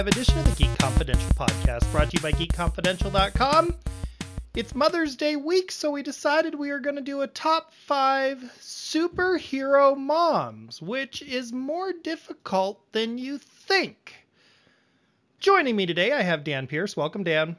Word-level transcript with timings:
5 0.00 0.06
edition 0.06 0.38
of 0.38 0.46
the 0.46 0.64
Geek 0.64 0.78
Confidential 0.78 1.28
podcast, 1.34 1.92
brought 1.92 2.10
to 2.10 2.16
you 2.16 2.22
by 2.22 2.32
geekconfidential.com. 2.32 3.74
It's 4.54 4.74
Mother's 4.74 5.14
Day 5.14 5.36
week, 5.36 5.70
so 5.70 5.90
we 5.90 6.02
decided 6.02 6.54
we 6.54 6.70
are 6.70 6.78
going 6.78 6.96
to 6.96 7.02
do 7.02 7.20
a 7.20 7.26
top 7.26 7.74
5 7.74 8.38
superhero 8.58 9.94
moms, 9.94 10.80
which 10.80 11.20
is 11.20 11.52
more 11.52 11.92
difficult 11.92 12.80
than 12.92 13.18
you 13.18 13.36
think. 13.36 14.26
Joining 15.38 15.76
me 15.76 15.84
today, 15.84 16.12
I 16.12 16.22
have 16.22 16.44
Dan 16.44 16.66
Pierce. 16.66 16.96
Welcome, 16.96 17.22
Dan. 17.22 17.58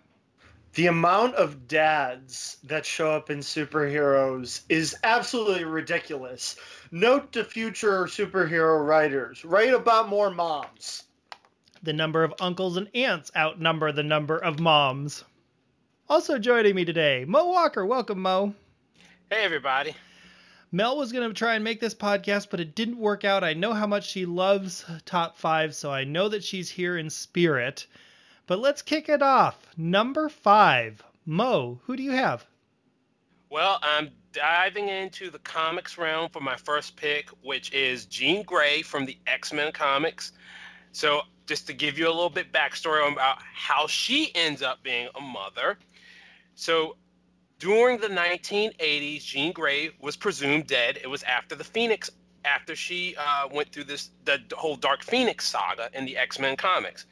The 0.73 0.87
amount 0.87 1.35
of 1.35 1.67
dads 1.67 2.57
that 2.63 2.87
show 2.87 3.11
up 3.11 3.29
in 3.29 3.41
superheroes 3.41 4.61
is 4.67 4.95
absolutely 5.03 5.65
ridiculous. 5.65 6.55
Note 6.89 7.33
to 7.33 7.43
future 7.43 8.05
superhero 8.05 8.83
writers 8.83 9.45
write 9.45 9.75
about 9.75 10.09
more 10.09 10.31
moms. 10.31 11.03
The 11.83 11.93
number 11.93 12.23
of 12.23 12.35
uncles 12.39 12.77
and 12.77 12.87
aunts 12.93 13.31
outnumber 13.35 13.91
the 13.91 14.03
number 14.03 14.37
of 14.37 14.59
moms. 14.59 15.23
Also 16.07 16.37
joining 16.37 16.75
me 16.75 16.85
today, 16.85 17.25
Mo 17.27 17.47
Walker. 17.47 17.83
Welcome, 17.85 18.21
Mo. 18.21 18.53
Hey, 19.31 19.43
everybody. 19.43 19.95
Mel 20.71 20.95
was 20.95 21.11
going 21.11 21.27
to 21.27 21.33
try 21.33 21.55
and 21.55 21.63
make 21.63 21.79
this 21.79 21.95
podcast, 21.95 22.49
but 22.51 22.59
it 22.59 22.75
didn't 22.75 22.99
work 22.99 23.25
out. 23.25 23.43
I 23.43 23.53
know 23.53 23.73
how 23.73 23.87
much 23.87 24.07
she 24.07 24.27
loves 24.27 24.85
Top 25.05 25.37
5, 25.37 25.73
so 25.73 25.91
I 25.91 26.03
know 26.03 26.29
that 26.29 26.43
she's 26.43 26.69
here 26.69 26.97
in 26.97 27.09
spirit. 27.09 27.87
But 28.45 28.59
let's 28.59 28.83
kick 28.83 29.09
it 29.09 29.23
off. 29.23 29.57
Number 29.75 30.29
5. 30.29 31.03
Mo, 31.25 31.79
who 31.85 31.95
do 31.95 32.03
you 32.03 32.11
have? 32.11 32.45
Well, 33.49 33.79
I'm 33.81 34.11
diving 34.33 34.87
into 34.87 35.31
the 35.31 35.39
comics 35.39 35.97
realm 35.97 36.29
for 36.29 36.41
my 36.41 36.55
first 36.57 36.95
pick, 36.95 37.29
which 37.41 37.73
is 37.73 38.05
Jean 38.05 38.43
Grey 38.43 38.83
from 38.83 39.05
the 39.05 39.17
X 39.25 39.51
Men 39.51 39.71
comics. 39.71 40.31
So, 40.91 41.21
just 41.51 41.67
to 41.67 41.73
give 41.73 41.97
you 41.97 42.07
a 42.07 42.15
little 42.15 42.29
bit 42.29 42.53
backstory 42.53 43.05
about 43.11 43.39
how 43.53 43.85
she 43.85 44.33
ends 44.35 44.61
up 44.61 44.81
being 44.83 45.09
a 45.15 45.19
mother. 45.19 45.77
So, 46.55 46.95
during 47.59 47.99
the 47.99 48.07
1980s, 48.07 49.21
Jean 49.21 49.51
Grey 49.51 49.89
was 49.99 50.15
presumed 50.15 50.67
dead. 50.67 50.97
It 51.03 51.07
was 51.07 51.23
after 51.23 51.53
the 51.53 51.65
Phoenix, 51.65 52.09
after 52.45 52.73
she 52.73 53.17
uh, 53.17 53.49
went 53.51 53.69
through 53.73 53.83
this 53.83 54.11
the 54.23 54.39
whole 54.53 54.77
Dark 54.77 55.03
Phoenix 55.03 55.45
saga 55.45 55.89
in 55.93 56.05
the 56.05 56.15
X 56.15 56.39
Men 56.39 56.55
comics. 56.55 57.05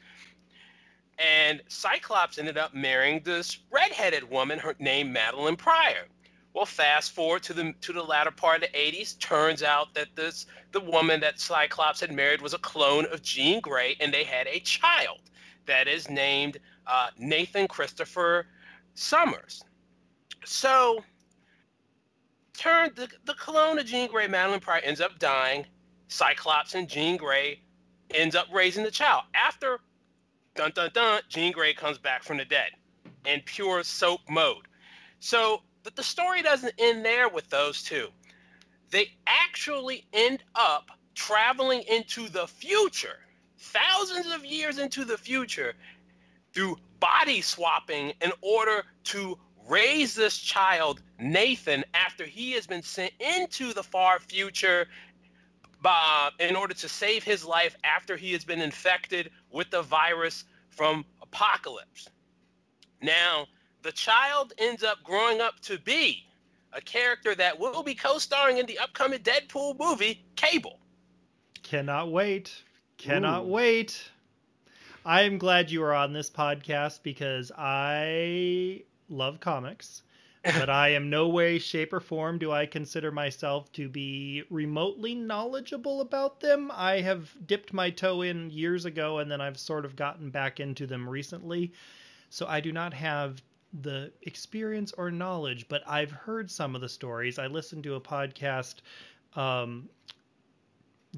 And 1.18 1.60
Cyclops 1.68 2.38
ended 2.38 2.56
up 2.56 2.72
marrying 2.72 3.20
this 3.22 3.58
redheaded 3.70 4.30
woman, 4.30 4.58
her 4.58 4.74
name 4.78 5.14
Madelyne 5.14 5.58
Pryor. 5.58 6.06
Well, 6.52 6.66
fast 6.66 7.12
forward 7.12 7.44
to 7.44 7.54
the 7.54 7.74
to 7.82 7.92
the 7.92 8.02
latter 8.02 8.32
part 8.32 8.62
of 8.62 8.72
the 8.72 8.76
80s, 8.76 9.18
turns 9.18 9.62
out 9.62 9.94
that 9.94 10.08
this 10.16 10.46
the 10.72 10.80
woman 10.80 11.20
that 11.20 11.38
Cyclops 11.38 12.00
had 12.00 12.12
married 12.12 12.42
was 12.42 12.54
a 12.54 12.58
clone 12.58 13.06
of 13.06 13.22
Jean 13.22 13.60
Grey, 13.60 13.96
and 14.00 14.12
they 14.12 14.24
had 14.24 14.46
a 14.48 14.58
child 14.60 15.20
that 15.66 15.86
is 15.86 16.10
named 16.10 16.58
uh, 16.86 17.10
Nathan 17.16 17.68
Christopher 17.68 18.46
Summers. 18.94 19.62
So, 20.44 21.04
turn 22.54 22.90
the, 22.96 23.08
the 23.26 23.34
clone 23.34 23.78
of 23.78 23.86
Jean 23.86 24.10
Grey, 24.10 24.26
Madelyne 24.26 24.60
Pryor, 24.60 24.80
ends 24.82 25.00
up 25.00 25.18
dying. 25.18 25.66
Cyclops 26.08 26.74
and 26.74 26.88
Jean 26.88 27.16
Grey 27.16 27.62
ends 28.12 28.34
up 28.34 28.48
raising 28.52 28.82
the 28.82 28.90
child. 28.90 29.22
After 29.34 29.78
dun 30.56 30.72
dun 30.74 30.90
dun, 30.92 31.22
Jean 31.28 31.52
Grey 31.52 31.74
comes 31.74 31.98
back 31.98 32.24
from 32.24 32.38
the 32.38 32.44
dead 32.44 32.70
in 33.24 33.40
pure 33.44 33.84
soap 33.84 34.20
mode. 34.28 34.66
So 35.20 35.62
but 35.82 35.96
the 35.96 36.02
story 36.02 36.42
doesn't 36.42 36.74
end 36.78 37.04
there 37.04 37.28
with 37.28 37.48
those 37.50 37.82
two. 37.82 38.08
They 38.90 39.10
actually 39.26 40.04
end 40.12 40.42
up 40.54 40.90
traveling 41.14 41.82
into 41.82 42.28
the 42.28 42.46
future, 42.46 43.18
thousands 43.58 44.32
of 44.32 44.44
years 44.44 44.78
into 44.78 45.04
the 45.04 45.18
future, 45.18 45.74
through 46.52 46.76
body 46.98 47.40
swapping 47.40 48.12
in 48.20 48.32
order 48.42 48.84
to 49.04 49.38
raise 49.68 50.14
this 50.14 50.36
child, 50.38 51.00
Nathan, 51.18 51.84
after 51.94 52.24
he 52.24 52.52
has 52.52 52.66
been 52.66 52.82
sent 52.82 53.12
into 53.20 53.72
the 53.72 53.82
far 53.82 54.18
future 54.18 54.86
uh, 55.84 56.30
in 56.38 56.56
order 56.56 56.74
to 56.74 56.88
save 56.88 57.22
his 57.22 57.44
life 57.44 57.76
after 57.84 58.16
he 58.16 58.32
has 58.32 58.44
been 58.44 58.60
infected 58.60 59.30
with 59.50 59.70
the 59.70 59.82
virus 59.82 60.44
from 60.68 61.04
Apocalypse. 61.22 62.08
Now, 63.00 63.46
the 63.82 63.92
child 63.92 64.52
ends 64.58 64.82
up 64.82 65.02
growing 65.02 65.40
up 65.40 65.60
to 65.60 65.78
be 65.78 66.24
a 66.72 66.80
character 66.80 67.34
that 67.34 67.58
will 67.58 67.82
be 67.82 67.94
co-starring 67.94 68.58
in 68.58 68.66
the 68.66 68.78
upcoming 68.78 69.20
Deadpool 69.20 69.78
movie, 69.78 70.24
Cable. 70.36 70.78
Cannot 71.62 72.10
wait. 72.10 72.62
Cannot 72.96 73.44
Ooh. 73.44 73.48
wait. 73.48 74.10
I 75.04 75.22
am 75.22 75.38
glad 75.38 75.70
you 75.70 75.82
are 75.82 75.94
on 75.94 76.12
this 76.12 76.28
podcast 76.28 77.02
because 77.02 77.50
I 77.56 78.82
love 79.08 79.40
comics, 79.40 80.02
but 80.44 80.68
I 80.68 80.90
am 80.90 81.08
no 81.08 81.28
way, 81.28 81.58
shape, 81.58 81.92
or 81.92 82.00
form 82.00 82.38
do 82.38 82.52
I 82.52 82.66
consider 82.66 83.10
myself 83.10 83.72
to 83.72 83.88
be 83.88 84.44
remotely 84.50 85.14
knowledgeable 85.14 86.02
about 86.02 86.40
them. 86.40 86.70
I 86.74 87.00
have 87.00 87.34
dipped 87.46 87.72
my 87.72 87.90
toe 87.90 88.22
in 88.22 88.50
years 88.50 88.84
ago 88.84 89.18
and 89.18 89.30
then 89.30 89.40
I've 89.40 89.58
sort 89.58 89.84
of 89.84 89.96
gotten 89.96 90.30
back 90.30 90.60
into 90.60 90.86
them 90.86 91.08
recently. 91.08 91.72
So 92.28 92.46
I 92.46 92.60
do 92.60 92.70
not 92.70 92.94
have 92.94 93.42
the 93.72 94.12
experience 94.22 94.92
or 94.92 95.10
knowledge, 95.10 95.66
but 95.68 95.82
I've 95.86 96.10
heard 96.10 96.50
some 96.50 96.74
of 96.74 96.80
the 96.80 96.88
stories. 96.88 97.38
I 97.38 97.46
listened 97.46 97.84
to 97.84 97.94
a 97.94 98.00
podcast. 98.00 98.76
Um, 99.36 99.88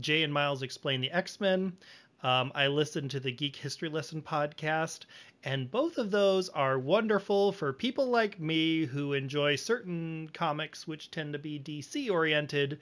Jay 0.00 0.22
and 0.22 0.32
Miles 0.32 0.62
explain 0.62 1.00
the 1.00 1.10
X 1.10 1.40
Men. 1.40 1.76
Um, 2.22 2.52
I 2.54 2.68
listened 2.68 3.10
to 3.12 3.20
the 3.20 3.32
Geek 3.32 3.56
History 3.56 3.88
Lesson 3.88 4.22
podcast, 4.22 5.06
and 5.42 5.70
both 5.70 5.98
of 5.98 6.10
those 6.10 6.48
are 6.50 6.78
wonderful 6.78 7.52
for 7.52 7.72
people 7.72 8.06
like 8.06 8.38
me 8.38 8.84
who 8.84 9.12
enjoy 9.12 9.56
certain 9.56 10.30
comics 10.32 10.86
which 10.86 11.10
tend 11.10 11.32
to 11.32 11.38
be 11.38 11.58
DC 11.58 12.10
oriented, 12.10 12.78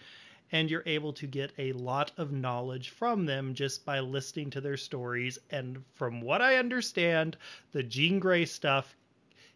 and 0.53 0.71
you're 0.71 0.83
able 0.85 1.13
to 1.15 1.27
get 1.27 1.53
a 1.59 1.73
lot 1.73 2.13
of 2.19 2.33
knowledge 2.33 2.91
from 2.91 3.25
them 3.25 3.55
just 3.55 3.85
by 3.85 4.01
listening 4.01 4.51
to 4.51 4.61
their 4.61 4.77
stories. 4.77 5.39
And 5.51 5.85
from 5.95 6.21
what 6.21 6.43
I 6.43 6.57
understand, 6.57 7.39
the 7.73 7.83
Jean 7.83 8.19
Grey 8.19 8.45
stuff 8.45 8.95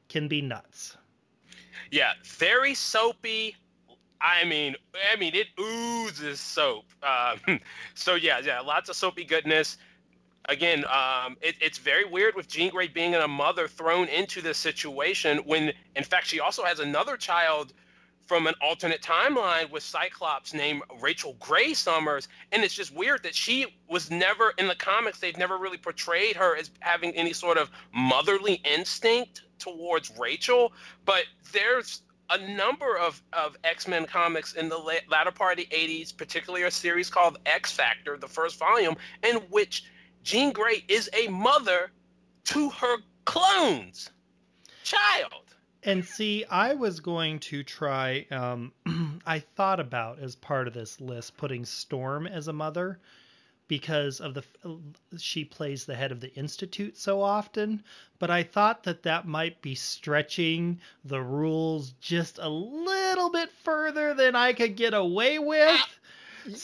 can 0.08 0.28
be 0.28 0.40
nuts. 0.40 0.96
Yeah, 1.90 2.12
very 2.24 2.74
soapy. 2.74 3.56
I 4.20 4.44
mean, 4.44 4.74
I 5.12 5.16
mean, 5.16 5.34
it 5.34 5.48
oozes 5.60 6.40
soap. 6.40 6.84
Um, 7.04 7.60
so 7.94 8.14
yeah, 8.14 8.38
yeah, 8.38 8.60
lots 8.60 8.88
of 8.88 8.96
soapy 8.96 9.24
goodness. 9.24 9.76
Again, 10.46 10.86
um, 10.86 11.36
it, 11.42 11.54
it's 11.60 11.76
very 11.76 12.06
weird 12.06 12.34
with 12.34 12.48
Jean 12.48 12.70
Grey 12.70 12.88
being 12.88 13.14
a 13.14 13.28
mother 13.28 13.68
thrown 13.68 14.08
into 14.08 14.40
this 14.40 14.56
situation 14.56 15.38
when, 15.44 15.74
in 15.96 16.02
fact, 16.02 16.26
she 16.26 16.40
also 16.40 16.64
has 16.64 16.80
another 16.80 17.18
child 17.18 17.74
from 18.26 18.46
an 18.46 18.54
alternate 18.60 19.02
timeline 19.02 19.70
with 19.70 19.82
Cyclops 19.82 20.54
named 20.54 20.82
Rachel 21.00 21.36
Grey 21.40 21.74
Summers. 21.74 22.28
And 22.52 22.64
it's 22.64 22.74
just 22.74 22.94
weird 22.94 23.22
that 23.22 23.34
she 23.34 23.76
was 23.88 24.10
never 24.10 24.54
in 24.58 24.68
the 24.68 24.74
comics, 24.74 25.18
they've 25.18 25.36
never 25.36 25.58
really 25.58 25.76
portrayed 25.76 26.36
her 26.36 26.56
as 26.56 26.70
having 26.80 27.12
any 27.14 27.32
sort 27.32 27.58
of 27.58 27.70
motherly 27.92 28.60
instinct 28.64 29.42
towards 29.58 30.10
Rachel. 30.18 30.72
But 31.04 31.24
there's 31.52 32.02
a 32.30 32.38
number 32.38 32.96
of, 32.96 33.22
of 33.32 33.56
X-Men 33.64 34.06
comics 34.06 34.54
in 34.54 34.68
the 34.68 34.78
latter 34.78 35.30
part 35.30 35.58
of 35.58 35.68
the 35.68 35.76
80s, 35.76 36.16
particularly 36.16 36.64
a 36.64 36.70
series 36.70 37.10
called 37.10 37.38
X 37.44 37.70
Factor, 37.72 38.16
the 38.16 38.28
first 38.28 38.58
volume, 38.58 38.96
in 39.22 39.36
which 39.50 39.84
Jean 40.22 40.52
Grey 40.52 40.84
is 40.88 41.10
a 41.12 41.28
mother 41.28 41.90
to 42.44 42.70
her 42.70 42.96
clones 43.26 44.10
child. 44.82 45.43
And 45.84 46.04
see, 46.04 46.44
I 46.46 46.74
was 46.74 47.00
going 47.00 47.40
to 47.40 47.62
try. 47.62 48.26
Um, 48.30 48.72
I 49.26 49.40
thought 49.40 49.80
about 49.80 50.18
as 50.18 50.34
part 50.34 50.66
of 50.66 50.74
this 50.74 51.00
list 51.00 51.36
putting 51.36 51.64
Storm 51.64 52.26
as 52.26 52.48
a 52.48 52.52
mother 52.52 52.98
because 53.68 54.20
of 54.20 54.34
the 54.34 54.44
she 55.16 55.44
plays 55.44 55.84
the 55.84 55.94
head 55.94 56.12
of 56.12 56.20
the 56.20 56.34
institute 56.34 56.96
so 56.96 57.22
often 57.22 57.82
but 58.18 58.30
i 58.30 58.42
thought 58.42 58.82
that 58.82 59.02
that 59.02 59.26
might 59.26 59.60
be 59.62 59.74
stretching 59.74 60.78
the 61.04 61.20
rules 61.20 61.92
just 62.00 62.38
a 62.38 62.48
little 62.48 63.30
bit 63.30 63.50
further 63.62 64.12
than 64.12 64.36
i 64.36 64.52
could 64.52 64.76
get 64.76 64.92
away 64.92 65.38
with 65.38 65.98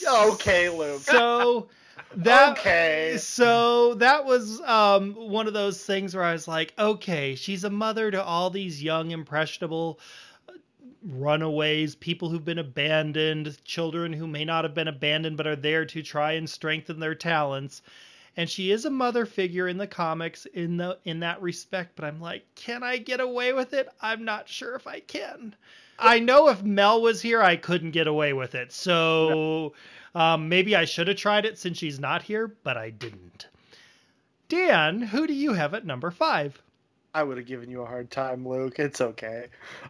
okay 0.07 0.69
luke 0.69 1.01
so 1.01 1.67
that 2.15 2.57
okay. 2.57 3.17
so 3.17 3.93
that 3.95 4.25
was 4.25 4.61
um, 4.61 5.13
one 5.13 5.47
of 5.47 5.53
those 5.53 5.83
things 5.83 6.15
where 6.15 6.23
i 6.23 6.33
was 6.33 6.47
like 6.47 6.73
okay 6.77 7.35
she's 7.35 7.63
a 7.63 7.69
mother 7.69 8.11
to 8.11 8.23
all 8.23 8.49
these 8.49 8.83
young 8.83 9.11
impressionable 9.11 9.99
uh, 10.49 10.53
runaways 11.05 11.95
people 11.95 12.29
who've 12.29 12.45
been 12.45 12.59
abandoned 12.59 13.63
children 13.63 14.13
who 14.13 14.27
may 14.27 14.45
not 14.45 14.63
have 14.63 14.73
been 14.73 14.87
abandoned 14.87 15.37
but 15.37 15.47
are 15.47 15.55
there 15.55 15.85
to 15.85 16.01
try 16.01 16.33
and 16.33 16.49
strengthen 16.49 16.99
their 16.99 17.15
talents 17.15 17.81
and 18.37 18.49
she 18.49 18.71
is 18.71 18.85
a 18.85 18.89
mother 18.89 19.25
figure 19.25 19.67
in 19.67 19.77
the 19.77 19.87
comics 19.87 20.45
in 20.47 20.77
the 20.77 20.97
in 21.05 21.19
that 21.19 21.41
respect 21.41 21.95
but 21.95 22.05
i'm 22.05 22.19
like 22.19 22.45
can 22.55 22.83
i 22.83 22.97
get 22.97 23.19
away 23.19 23.53
with 23.53 23.73
it 23.73 23.89
i'm 24.01 24.23
not 24.23 24.47
sure 24.47 24.75
if 24.75 24.87
i 24.87 24.99
can 24.99 25.55
i 25.99 26.19
know 26.19 26.47
if 26.49 26.63
mel 26.63 27.01
was 27.01 27.21
here 27.21 27.41
i 27.41 27.55
couldn't 27.55 27.91
get 27.91 28.07
away 28.07 28.33
with 28.33 28.55
it 28.55 28.71
so 28.71 29.73
um, 30.15 30.49
maybe 30.49 30.75
I 30.75 30.85
should 30.85 31.07
have 31.07 31.17
tried 31.17 31.45
it 31.45 31.57
since 31.57 31.77
she's 31.77 31.99
not 31.99 32.23
here, 32.23 32.47
but 32.63 32.77
I 32.77 32.89
didn't. 32.89 33.47
Dan, 34.49 35.01
who 35.01 35.25
do 35.25 35.33
you 35.33 35.53
have 35.53 35.73
at 35.73 35.85
number 35.85 36.11
five? 36.11 36.61
I 37.13 37.23
would 37.23 37.37
have 37.37 37.45
given 37.45 37.69
you 37.69 37.81
a 37.81 37.85
hard 37.85 38.09
time, 38.09 38.47
Luke. 38.47 38.79
It's 38.79 39.01
okay. 39.01 39.47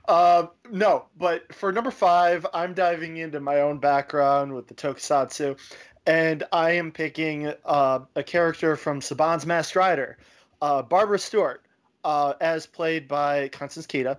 Uh, 0.08 0.48
no, 0.72 1.06
but 1.18 1.54
for 1.54 1.72
number 1.72 1.92
five, 1.92 2.46
I'm 2.52 2.74
diving 2.74 3.18
into 3.18 3.40
my 3.40 3.62
own 3.62 3.78
background 3.78 4.54
with 4.54 4.68
the 4.68 4.74
Tokusatsu, 4.74 5.58
and 6.06 6.44
I 6.52 6.72
am 6.72 6.92
picking 6.92 7.54
uh, 7.66 8.00
a 8.16 8.24
character 8.24 8.76
from 8.76 9.02
Saban's 9.02 9.46
Masked 9.46 9.76
Rider, 9.76 10.18
uh, 10.62 10.82
Barbara 10.82 11.20
Stewart, 11.20 11.64
uh, 12.04 12.34
as 12.42 12.66
played 12.66 13.08
by 13.08 13.50
Constance 13.50 13.88
Keita. 13.88 14.18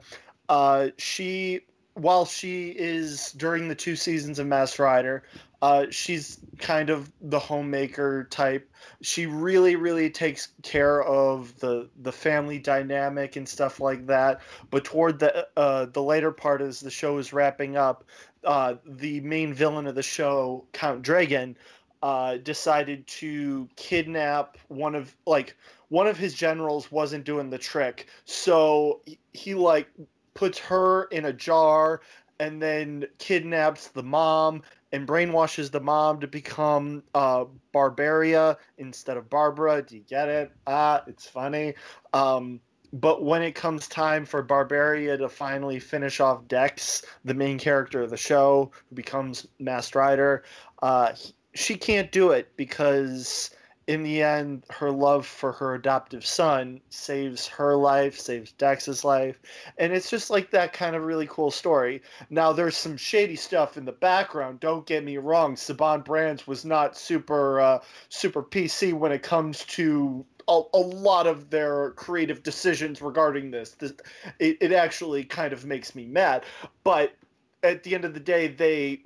Uh, 0.48 0.88
she, 0.98 1.60
while 1.94 2.24
she 2.24 2.68
is 2.70 3.32
during 3.32 3.68
the 3.68 3.74
two 3.74 3.96
seasons 3.96 4.38
of 4.38 4.46
Masked 4.46 4.78
Rider, 4.78 5.24
uh, 5.62 5.86
she's 5.90 6.40
kind 6.58 6.90
of 6.90 7.10
the 7.20 7.38
homemaker 7.38 8.24
type. 8.24 8.68
She 9.00 9.26
really, 9.26 9.76
really 9.76 10.10
takes 10.10 10.48
care 10.62 11.00
of 11.00 11.56
the 11.60 11.88
the 12.00 12.10
family 12.10 12.58
dynamic 12.58 13.36
and 13.36 13.48
stuff 13.48 13.78
like 13.78 14.08
that. 14.08 14.40
But 14.70 14.84
toward 14.84 15.20
the 15.20 15.46
uh, 15.56 15.86
the 15.86 16.02
later 16.02 16.32
part, 16.32 16.62
as 16.62 16.80
the 16.80 16.90
show 16.90 17.18
is 17.18 17.32
wrapping 17.32 17.76
up, 17.76 18.04
uh, 18.44 18.74
the 18.86 19.20
main 19.20 19.54
villain 19.54 19.86
of 19.86 19.94
the 19.94 20.02
show, 20.02 20.66
Count 20.72 21.02
Dragon, 21.02 21.56
uh, 22.02 22.36
decided 22.38 23.06
to 23.06 23.68
kidnap 23.76 24.58
one 24.68 24.94
of 24.94 25.14
like 25.26 25.56
one 25.88 26.06
of 26.06 26.16
his 26.16 26.34
generals 26.34 26.90
wasn't 26.90 27.24
doing 27.24 27.50
the 27.50 27.58
trick, 27.58 28.08
so 28.24 29.02
he, 29.06 29.18
he 29.32 29.54
like 29.54 29.88
puts 30.34 30.58
her 30.58 31.04
in 31.04 31.26
a 31.26 31.32
jar 31.32 32.00
and 32.40 32.60
then 32.60 33.06
kidnaps 33.18 33.88
the 33.88 34.02
mom 34.02 34.62
and 34.90 35.06
brainwashes 35.06 35.70
the 35.70 35.80
mom 35.80 36.20
to 36.20 36.26
become 36.26 37.02
uh, 37.14 37.44
Barbaria 37.72 38.56
instead 38.78 39.16
of 39.16 39.30
Barbara. 39.30 39.82
Do 39.82 39.96
you 39.96 40.02
get 40.02 40.28
it? 40.28 40.50
Ah, 40.66 41.04
it's 41.06 41.26
funny. 41.28 41.74
Um, 42.12 42.60
but 42.92 43.24
when 43.24 43.42
it 43.42 43.52
comes 43.52 43.88
time 43.88 44.26
for 44.26 44.42
Barbaria 44.42 45.16
to 45.18 45.28
finally 45.28 45.78
finish 45.78 46.20
off 46.20 46.46
Dex, 46.46 47.02
the 47.24 47.34
main 47.34 47.58
character 47.58 48.02
of 48.02 48.10
the 48.10 48.16
show, 48.16 48.70
who 48.88 48.96
becomes 48.96 49.46
Masked 49.58 49.94
Rider, 49.94 50.44
uh, 50.82 51.12
she 51.54 51.76
can't 51.76 52.12
do 52.12 52.30
it 52.30 52.54
because 52.56 53.50
in 53.86 54.04
the 54.04 54.22
end, 54.22 54.64
her 54.70 54.90
love 54.90 55.26
for 55.26 55.52
her 55.52 55.74
adoptive 55.74 56.24
son 56.24 56.80
saves 56.88 57.48
her 57.48 57.74
life, 57.74 58.18
saves 58.18 58.52
Dex's 58.52 59.04
life, 59.04 59.40
and 59.76 59.92
it's 59.92 60.08
just 60.08 60.30
like 60.30 60.50
that 60.50 60.72
kind 60.72 60.94
of 60.94 61.02
really 61.02 61.26
cool 61.28 61.50
story. 61.50 62.02
Now, 62.30 62.52
there's 62.52 62.76
some 62.76 62.96
shady 62.96 63.36
stuff 63.36 63.76
in 63.76 63.84
the 63.84 63.92
background. 63.92 64.60
Don't 64.60 64.86
get 64.86 65.04
me 65.04 65.16
wrong. 65.16 65.56
Saban 65.56 66.04
Brands 66.04 66.46
was 66.46 66.64
not 66.64 66.96
super 66.96 67.60
uh, 67.60 67.78
super 68.08 68.42
PC 68.42 68.92
when 68.92 69.10
it 69.10 69.22
comes 69.22 69.64
to 69.64 70.24
a, 70.48 70.62
a, 70.74 70.78
lot 70.78 71.26
of 71.26 71.50
their 71.50 71.90
creative 71.90 72.42
decisions 72.42 73.00
regarding 73.00 73.50
this. 73.50 73.70
this 73.72 73.92
it, 74.38 74.58
it 74.60 74.72
actually 74.72 75.24
kind 75.24 75.52
of 75.52 75.64
makes 75.64 75.94
me 75.94 76.06
mad, 76.06 76.44
but 76.84 77.14
at 77.62 77.82
the 77.82 77.94
end 77.94 78.04
of 78.04 78.14
the 78.14 78.20
day, 78.20 78.48
they 78.48 79.02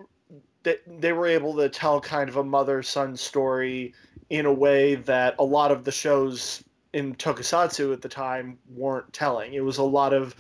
they, 0.63 0.79
they 0.87 1.13
were 1.13 1.27
able 1.27 1.55
to 1.57 1.69
tell 1.69 2.01
kind 2.01 2.29
of 2.29 2.37
a 2.37 2.45
mother 2.45 2.83
son 2.83 3.17
story 3.17 3.95
in 4.31 4.47
a 4.47 4.53
way 4.53 4.97
that 4.97 5.37
a 5.39 5.45
lot 5.45 5.71
of 5.71 5.85
the 5.85 5.93
shows 5.93 6.65
in 6.93 7.15
tokusatsu 7.15 7.93
at 7.93 8.03
the 8.03 8.09
time 8.09 8.59
weren't 8.75 9.13
telling. 9.13 9.55
It 9.55 9.63
was 9.63 9.79
a 9.79 9.85
lot 9.85 10.13
of 10.13 10.35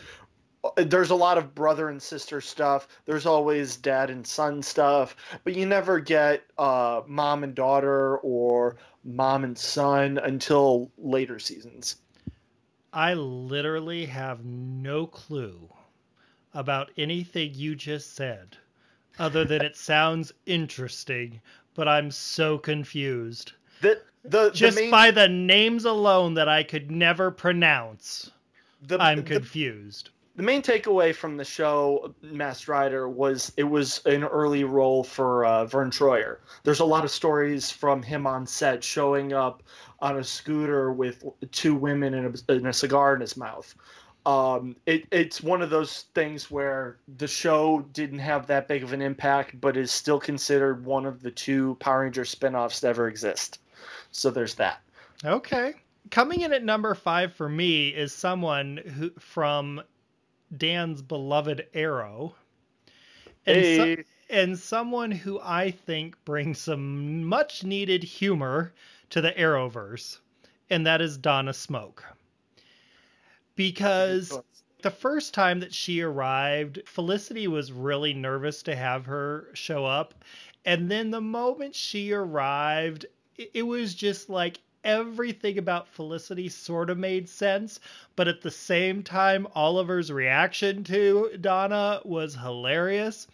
there's 0.76 1.10
a 1.10 1.14
lot 1.14 1.38
of 1.38 1.54
brother 1.54 1.88
and 1.88 2.02
sister 2.02 2.40
stuff. 2.40 2.88
There's 3.04 3.26
always 3.26 3.76
dad 3.76 4.10
and 4.10 4.26
son 4.26 4.62
stuff, 4.62 5.16
but 5.44 5.54
you 5.54 5.66
never 5.66 6.00
get 6.00 6.42
uh, 6.58 7.02
mom 7.06 7.44
and 7.44 7.54
daughter 7.54 8.18
or 8.18 8.76
mom 9.04 9.44
and 9.44 9.56
son 9.56 10.18
until 10.18 10.90
later 10.98 11.38
seasons. 11.38 11.96
I 12.92 13.14
literally 13.14 14.06
have 14.06 14.44
no 14.44 15.06
clue 15.06 15.68
about 16.54 16.90
anything 16.96 17.52
you 17.54 17.74
just 17.74 18.16
said, 18.16 18.56
other 19.18 19.44
than 19.44 19.60
it 19.60 19.76
sounds 19.76 20.32
interesting, 20.46 21.40
but 21.74 21.86
I'm 21.86 22.10
so 22.10 22.56
confused. 22.56 23.52
The, 23.82 24.00
the, 24.24 24.50
just 24.50 24.76
the 24.76 24.84
main, 24.84 24.90
by 24.90 25.10
the 25.10 25.28
names 25.28 25.84
alone 25.84 26.34
that 26.34 26.48
I 26.48 26.62
could 26.62 26.90
never 26.90 27.30
pronounce, 27.30 28.30
I'm 28.98 29.22
confused. 29.22 30.10
The 30.36 30.42
main 30.42 30.62
takeaway 30.62 31.14
from 31.14 31.36
the 31.36 31.44
show 31.44 32.14
Masked 32.22 32.68
Rider 32.68 33.08
was 33.08 33.52
it 33.56 33.64
was 33.64 34.02
an 34.04 34.22
early 34.22 34.64
role 34.64 35.02
for 35.02 35.46
uh, 35.46 35.64
Vern 35.64 35.90
Troyer. 35.90 36.38
There's 36.62 36.80
a 36.80 36.84
lot 36.84 37.04
of 37.04 37.10
stories 37.10 37.70
from 37.70 38.02
him 38.02 38.26
on 38.26 38.46
set 38.46 38.84
showing 38.84 39.32
up 39.32 39.62
on 40.00 40.18
a 40.18 40.24
scooter 40.24 40.92
with 40.92 41.24
two 41.52 41.74
women 41.74 42.14
and 42.14 42.42
a, 42.48 42.52
and 42.52 42.66
a 42.66 42.72
cigar 42.72 43.14
in 43.14 43.22
his 43.22 43.36
mouth. 43.36 43.74
Um, 44.26 44.76
it, 44.86 45.06
it's 45.10 45.42
one 45.42 45.62
of 45.62 45.70
those 45.70 46.06
things 46.14 46.50
where 46.50 46.98
the 47.16 47.28
show 47.28 47.86
didn't 47.92 48.18
have 48.18 48.46
that 48.48 48.68
big 48.68 48.82
of 48.82 48.92
an 48.92 49.00
impact, 49.00 49.58
but 49.60 49.76
is 49.76 49.90
still 49.90 50.18
considered 50.18 50.84
one 50.84 51.06
of 51.06 51.22
the 51.22 51.30
two 51.30 51.76
Power 51.76 52.00
Ranger 52.02 52.24
spinoffs 52.24 52.80
to 52.80 52.88
ever 52.88 53.08
exist. 53.08 53.60
So 54.10 54.30
there's 54.30 54.56
that. 54.56 54.80
Okay. 55.24 55.74
Coming 56.10 56.42
in 56.42 56.52
at 56.52 56.64
number 56.64 56.94
five 56.94 57.32
for 57.32 57.48
me 57.48 57.88
is 57.88 58.12
someone 58.12 58.78
who 58.78 59.10
from 59.18 59.80
Dan's 60.54 61.02
beloved 61.02 61.66
Arrow. 61.74 62.34
And, 63.46 63.96
so- 63.96 64.02
and 64.28 64.58
someone 64.58 65.10
who 65.10 65.40
I 65.40 65.70
think 65.70 66.22
brings 66.24 66.58
some 66.58 67.24
much 67.24 67.64
needed 67.64 68.02
humor 68.02 68.74
to 69.10 69.20
the 69.20 69.32
Arrowverse, 69.32 70.18
and 70.68 70.86
that 70.86 71.00
is 71.00 71.16
Donna 71.16 71.52
Smoak. 71.52 72.02
Because 73.54 74.38
the 74.82 74.90
first 74.90 75.32
time 75.32 75.60
that 75.60 75.72
she 75.72 76.00
arrived, 76.00 76.80
Felicity 76.86 77.48
was 77.48 77.72
really 77.72 78.12
nervous 78.12 78.62
to 78.64 78.76
have 78.76 79.06
her 79.06 79.48
show 79.54 79.84
up. 79.86 80.14
And 80.64 80.90
then 80.90 81.10
the 81.10 81.20
moment 81.20 81.74
she 81.74 82.12
arrived, 82.12 83.06
it 83.36 83.62
was 83.62 83.94
just 83.94 84.28
like 84.28 84.58
everything 84.86 85.58
about 85.58 85.88
Felicity 85.88 86.48
sort 86.48 86.88
of 86.88 86.96
made 86.96 87.28
sense. 87.28 87.80
But 88.14 88.28
at 88.28 88.40
the 88.40 88.50
same 88.50 89.02
time, 89.02 89.46
Oliver's 89.54 90.10
reaction 90.10 90.84
to 90.84 91.36
Donna 91.38 92.00
was 92.04 92.36
hilarious. 92.36 93.26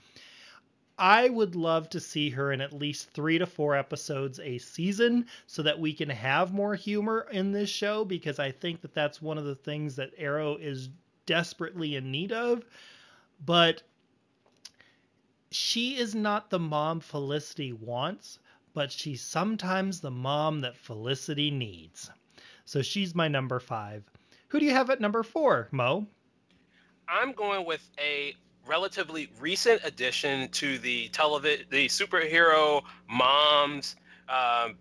I 0.98 1.28
would 1.28 1.54
love 1.54 1.88
to 1.90 2.00
see 2.00 2.30
her 2.30 2.52
in 2.52 2.60
at 2.60 2.72
least 2.72 3.10
three 3.10 3.38
to 3.38 3.46
four 3.46 3.76
episodes 3.76 4.40
a 4.40 4.58
season 4.58 5.26
so 5.46 5.62
that 5.62 5.78
we 5.78 5.92
can 5.92 6.08
have 6.08 6.52
more 6.52 6.74
humor 6.74 7.26
in 7.30 7.52
this 7.52 7.70
show 7.70 8.04
because 8.04 8.38
I 8.38 8.50
think 8.50 8.80
that 8.82 8.94
that's 8.94 9.22
one 9.22 9.38
of 9.38 9.44
the 9.44 9.54
things 9.54 9.96
that 9.96 10.12
Arrow 10.16 10.56
is 10.56 10.90
desperately 11.26 11.96
in 11.96 12.10
need 12.10 12.32
of. 12.32 12.64
But 13.44 13.82
she 15.50 15.96
is 15.96 16.14
not 16.14 16.50
the 16.50 16.58
mom 16.58 17.00
Felicity 17.00 17.72
wants, 17.72 18.38
but 18.74 18.90
she's 18.90 19.22
sometimes 19.22 20.00
the 20.00 20.10
mom 20.10 20.60
that 20.62 20.76
Felicity 20.76 21.50
needs. 21.50 22.10
So 22.64 22.82
she's 22.82 23.14
my 23.14 23.28
number 23.28 23.60
five. 23.60 24.04
Who 24.48 24.60
do 24.60 24.66
you 24.66 24.72
have 24.72 24.90
at 24.90 25.00
number 25.00 25.22
four, 25.22 25.68
Mo? 25.72 26.06
I'm 27.08 27.32
going 27.32 27.66
with 27.66 27.88
a 27.98 28.34
relatively 28.66 29.28
recent 29.40 29.82
addition 29.84 30.48
to 30.50 30.78
the 30.78 31.08
television, 31.08 31.66
the 31.70 31.88
superhero 31.88 32.82
moms 33.08 33.96
um, 34.28 34.76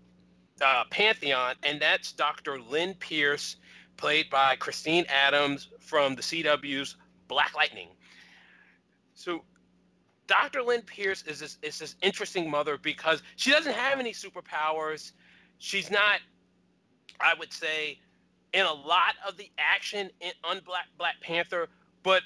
uh, 0.60 0.84
pantheon, 0.90 1.56
and 1.62 1.80
that's 1.80 2.12
Dr. 2.12 2.60
Lynn 2.60 2.94
Pierce, 2.94 3.56
played 3.96 4.30
by 4.30 4.56
Christine 4.56 5.04
Adams 5.08 5.68
from 5.80 6.14
the 6.14 6.22
CW's 6.22 6.96
Black 7.28 7.54
Lightning. 7.54 7.88
So, 9.14 9.42
Dr. 10.26 10.62
Lynn 10.62 10.82
Pierce 10.82 11.22
is 11.22 11.40
this 11.40 11.58
is 11.62 11.78
this 11.78 11.96
interesting 12.02 12.50
mother 12.50 12.78
because 12.78 13.22
she 13.36 13.50
doesn't 13.50 13.74
have 13.74 13.98
any 13.98 14.12
superpowers. 14.12 15.12
She's 15.58 15.90
not, 15.90 16.20
I 17.20 17.34
would 17.38 17.52
say, 17.52 17.98
in 18.52 18.66
a 18.66 18.72
lot 18.72 19.14
of 19.26 19.36
the 19.36 19.50
action 19.58 20.10
in 20.20 20.32
on 20.44 20.60
Black 20.64 20.86
Black 20.98 21.16
Panther, 21.20 21.68
but 22.02 22.22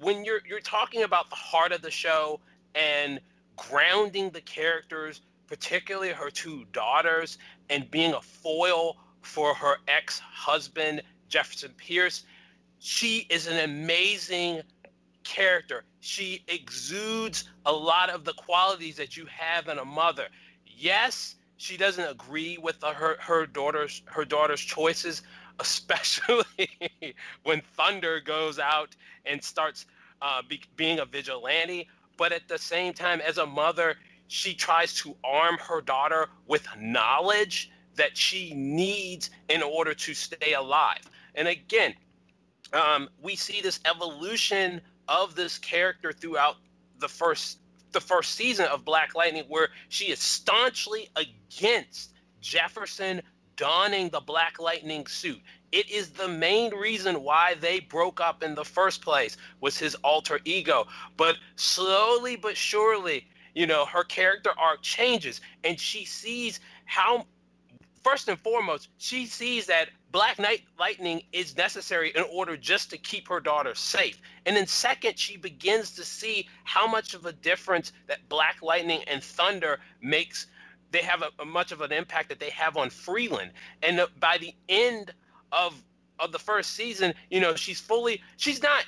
when 0.00 0.24
you're 0.24 0.40
you're 0.48 0.60
talking 0.60 1.02
about 1.02 1.30
the 1.30 1.36
heart 1.36 1.72
of 1.72 1.82
the 1.82 1.90
show 1.90 2.40
and 2.74 3.20
grounding 3.56 4.30
the 4.30 4.40
characters, 4.40 5.20
particularly 5.46 6.12
her 6.12 6.30
two 6.30 6.64
daughters, 6.72 7.38
and 7.68 7.90
being 7.90 8.14
a 8.14 8.20
foil 8.20 8.96
for 9.22 9.54
her 9.54 9.76
ex-husband 9.88 11.02
Jefferson 11.28 11.72
Pierce, 11.76 12.24
she 12.78 13.26
is 13.28 13.46
an 13.46 13.58
amazing 13.58 14.62
character. 15.30 15.84
She 16.00 16.42
exudes 16.48 17.44
a 17.64 17.72
lot 17.72 18.10
of 18.10 18.24
the 18.24 18.32
qualities 18.32 18.96
that 18.96 19.16
you 19.16 19.26
have 19.26 19.68
in 19.68 19.78
a 19.78 19.84
mother. 19.84 20.26
Yes, 20.66 21.36
she 21.56 21.76
doesn't 21.76 22.04
agree 22.04 22.58
with 22.58 22.80
the, 22.80 22.88
her 22.88 23.16
her 23.20 23.46
daughter's 23.46 24.02
her 24.06 24.24
daughter's 24.24 24.60
choices, 24.60 25.22
especially 25.60 27.14
when 27.44 27.62
Thunder 27.76 28.20
goes 28.20 28.58
out 28.58 28.96
and 29.24 29.42
starts 29.42 29.86
uh, 30.20 30.42
be, 30.48 30.60
being 30.76 30.98
a 30.98 31.04
vigilante. 31.04 31.88
But 32.16 32.32
at 32.32 32.48
the 32.48 32.58
same 32.58 32.92
time, 32.92 33.20
as 33.20 33.38
a 33.38 33.46
mother, 33.46 33.96
she 34.26 34.52
tries 34.52 34.94
to 34.96 35.14
arm 35.22 35.58
her 35.58 35.80
daughter 35.80 36.28
with 36.46 36.66
knowledge 36.76 37.70
that 37.94 38.16
she 38.16 38.52
needs 38.54 39.30
in 39.48 39.62
order 39.62 39.94
to 39.94 40.12
stay 40.12 40.54
alive. 40.54 41.08
And 41.34 41.46
again, 41.46 41.94
um, 42.72 43.08
we 43.22 43.36
see 43.36 43.60
this 43.60 43.80
evolution 43.84 44.80
of 45.10 45.34
this 45.34 45.58
character 45.58 46.12
throughout 46.12 46.56
the 47.00 47.08
first 47.08 47.58
the 47.92 48.00
first 48.00 48.36
season 48.36 48.66
of 48.66 48.84
Black 48.84 49.16
Lightning, 49.16 49.44
where 49.48 49.70
she 49.88 50.12
is 50.12 50.20
staunchly 50.20 51.10
against 51.16 52.12
Jefferson 52.40 53.20
donning 53.56 54.08
the 54.10 54.20
Black 54.20 54.60
Lightning 54.60 55.06
suit. 55.08 55.40
It 55.72 55.90
is 55.90 56.10
the 56.10 56.28
main 56.28 56.72
reason 56.74 57.22
why 57.22 57.54
they 57.60 57.80
broke 57.80 58.20
up 58.20 58.44
in 58.44 58.54
the 58.54 58.64
first 58.64 59.02
place 59.02 59.36
was 59.60 59.76
his 59.76 59.96
alter 59.96 60.40
ego. 60.44 60.86
But 61.16 61.36
slowly 61.56 62.36
but 62.36 62.56
surely, 62.56 63.26
you 63.54 63.66
know, 63.66 63.84
her 63.86 64.04
character 64.04 64.50
arc 64.56 64.82
changes 64.82 65.40
and 65.64 65.78
she 65.78 66.04
sees 66.04 66.60
how 66.86 67.26
first 68.02 68.28
and 68.28 68.38
foremost, 68.38 68.88
she 68.98 69.26
sees 69.26 69.66
that 69.66 69.88
Black 70.10 70.38
Knight 70.38 70.62
Lightning 70.78 71.22
is 71.32 71.56
necessary 71.56 72.12
in 72.14 72.24
order 72.32 72.56
just 72.56 72.90
to 72.90 72.98
keep 72.98 73.28
her 73.28 73.40
daughter 73.40 73.74
safe. 73.74 74.20
And 74.46 74.56
then 74.56 74.66
second, 74.66 75.18
she 75.18 75.36
begins 75.36 75.92
to 75.92 76.04
see 76.04 76.48
how 76.64 76.86
much 76.86 77.14
of 77.14 77.26
a 77.26 77.32
difference 77.32 77.92
that 78.08 78.28
Black 78.28 78.62
Lightning 78.62 79.02
and 79.06 79.22
Thunder 79.22 79.78
makes. 80.00 80.46
They 80.90 81.02
have 81.02 81.22
a, 81.22 81.30
a 81.42 81.44
much 81.44 81.70
of 81.72 81.80
an 81.80 81.92
impact 81.92 82.28
that 82.30 82.40
they 82.40 82.50
have 82.50 82.76
on 82.76 82.90
Freeland. 82.90 83.52
And 83.82 84.04
by 84.18 84.38
the 84.38 84.54
end 84.68 85.12
of 85.52 85.80
of 86.18 86.32
the 86.32 86.38
first 86.38 86.72
season, 86.72 87.14
you 87.30 87.40
know, 87.40 87.54
she's 87.54 87.80
fully 87.80 88.22
she's 88.36 88.62
not 88.62 88.84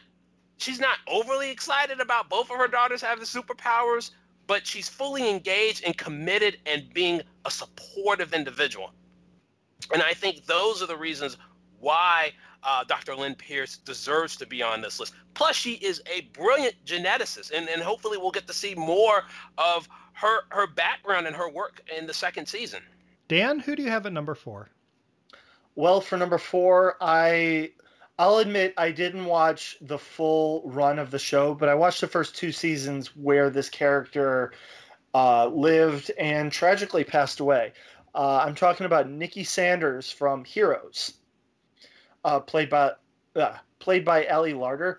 she's 0.59 0.81
not 0.81 0.99
overly 1.09 1.51
excited 1.51 2.01
about 2.01 2.29
both 2.29 2.51
of 2.51 2.57
her 2.59 2.69
daughters 2.69 3.01
having 3.01 3.25
superpowers, 3.25 4.11
but 4.47 4.67
she's 4.67 4.89
fully 4.89 5.31
engaged 5.31 5.83
and 5.85 5.97
committed 5.97 6.59
and 6.67 6.93
being 6.93 7.23
a 7.45 7.51
supportive 7.51 8.35
individual. 8.35 8.93
And 9.93 10.03
I 10.03 10.15
think 10.15 10.47
those 10.47 10.83
are 10.83 10.87
the 10.87 10.97
reasons 10.97 11.37
why 11.81 12.33
uh, 12.63 12.85
Dr. 12.85 13.15
Lynn 13.17 13.35
Pierce 13.35 13.77
deserves 13.79 14.37
to 14.37 14.47
be 14.47 14.63
on 14.63 14.81
this 14.81 15.01
list. 15.01 15.15
Plus, 15.35 15.57
she 15.57 15.73
is 15.75 16.03
a 16.07 16.23
brilliant 16.33 16.75
geneticist, 16.85 17.51
and, 17.51 17.69
and 17.69 17.83
hopefully, 17.83 18.19
we'll 18.19 18.31
get 18.31 18.47
to 18.47 18.53
see 18.53 18.75
more 18.75 19.25
of 19.59 19.89
her 20.15 20.43
her 20.51 20.67
background 20.67 21.27
and 21.27 21.35
her 21.35 21.51
work 21.51 21.81
in 21.97 22.07
the 22.07 22.15
second 22.15 22.47
season. 22.47 22.83
Dan, 23.29 23.59
who 23.59 23.75
do 23.75 23.83
you 23.83 23.91
have 23.91 24.07
at 24.07 24.13
number 24.13 24.35
four? 24.35 24.69
Well, 25.75 26.01
for 26.01 26.17
number 26.17 26.39
four, 26.39 26.97
I 27.01 27.73
I'll 28.19 28.39
admit 28.39 28.75
I 28.77 28.93
didn't 28.93 29.25
watch 29.25 29.77
the 29.81 29.99
full 29.99 30.63
run 30.67 30.99
of 30.99 31.11
the 31.11 31.19
show, 31.19 31.55
but 31.55 31.69
I 31.69 31.75
watched 31.75 32.01
the 32.01 32.07
first 32.07 32.37
two 32.37 32.53
seasons 32.53 33.17
where 33.17 33.51
this 33.51 33.71
character 33.71 34.53
uh, 35.15 35.47
lived 35.47 36.11
and 36.19 36.53
tragically 36.53 37.05
passed 37.05 37.41
away. 37.41 37.73
Uh, 38.15 38.45
I'm 38.47 38.55
talking 38.55 38.87
about 38.87 39.09
Niki 39.09 39.47
Sanders 39.47 40.11
from 40.11 40.45
Heroes, 40.45 41.15
uh, 42.25 42.41
played 42.41 42.71
by 42.71 42.93
uh, 43.37 43.57
played 43.79 44.05
by 44.05 44.27
Ali 44.27 44.53
Larter. 44.53 44.99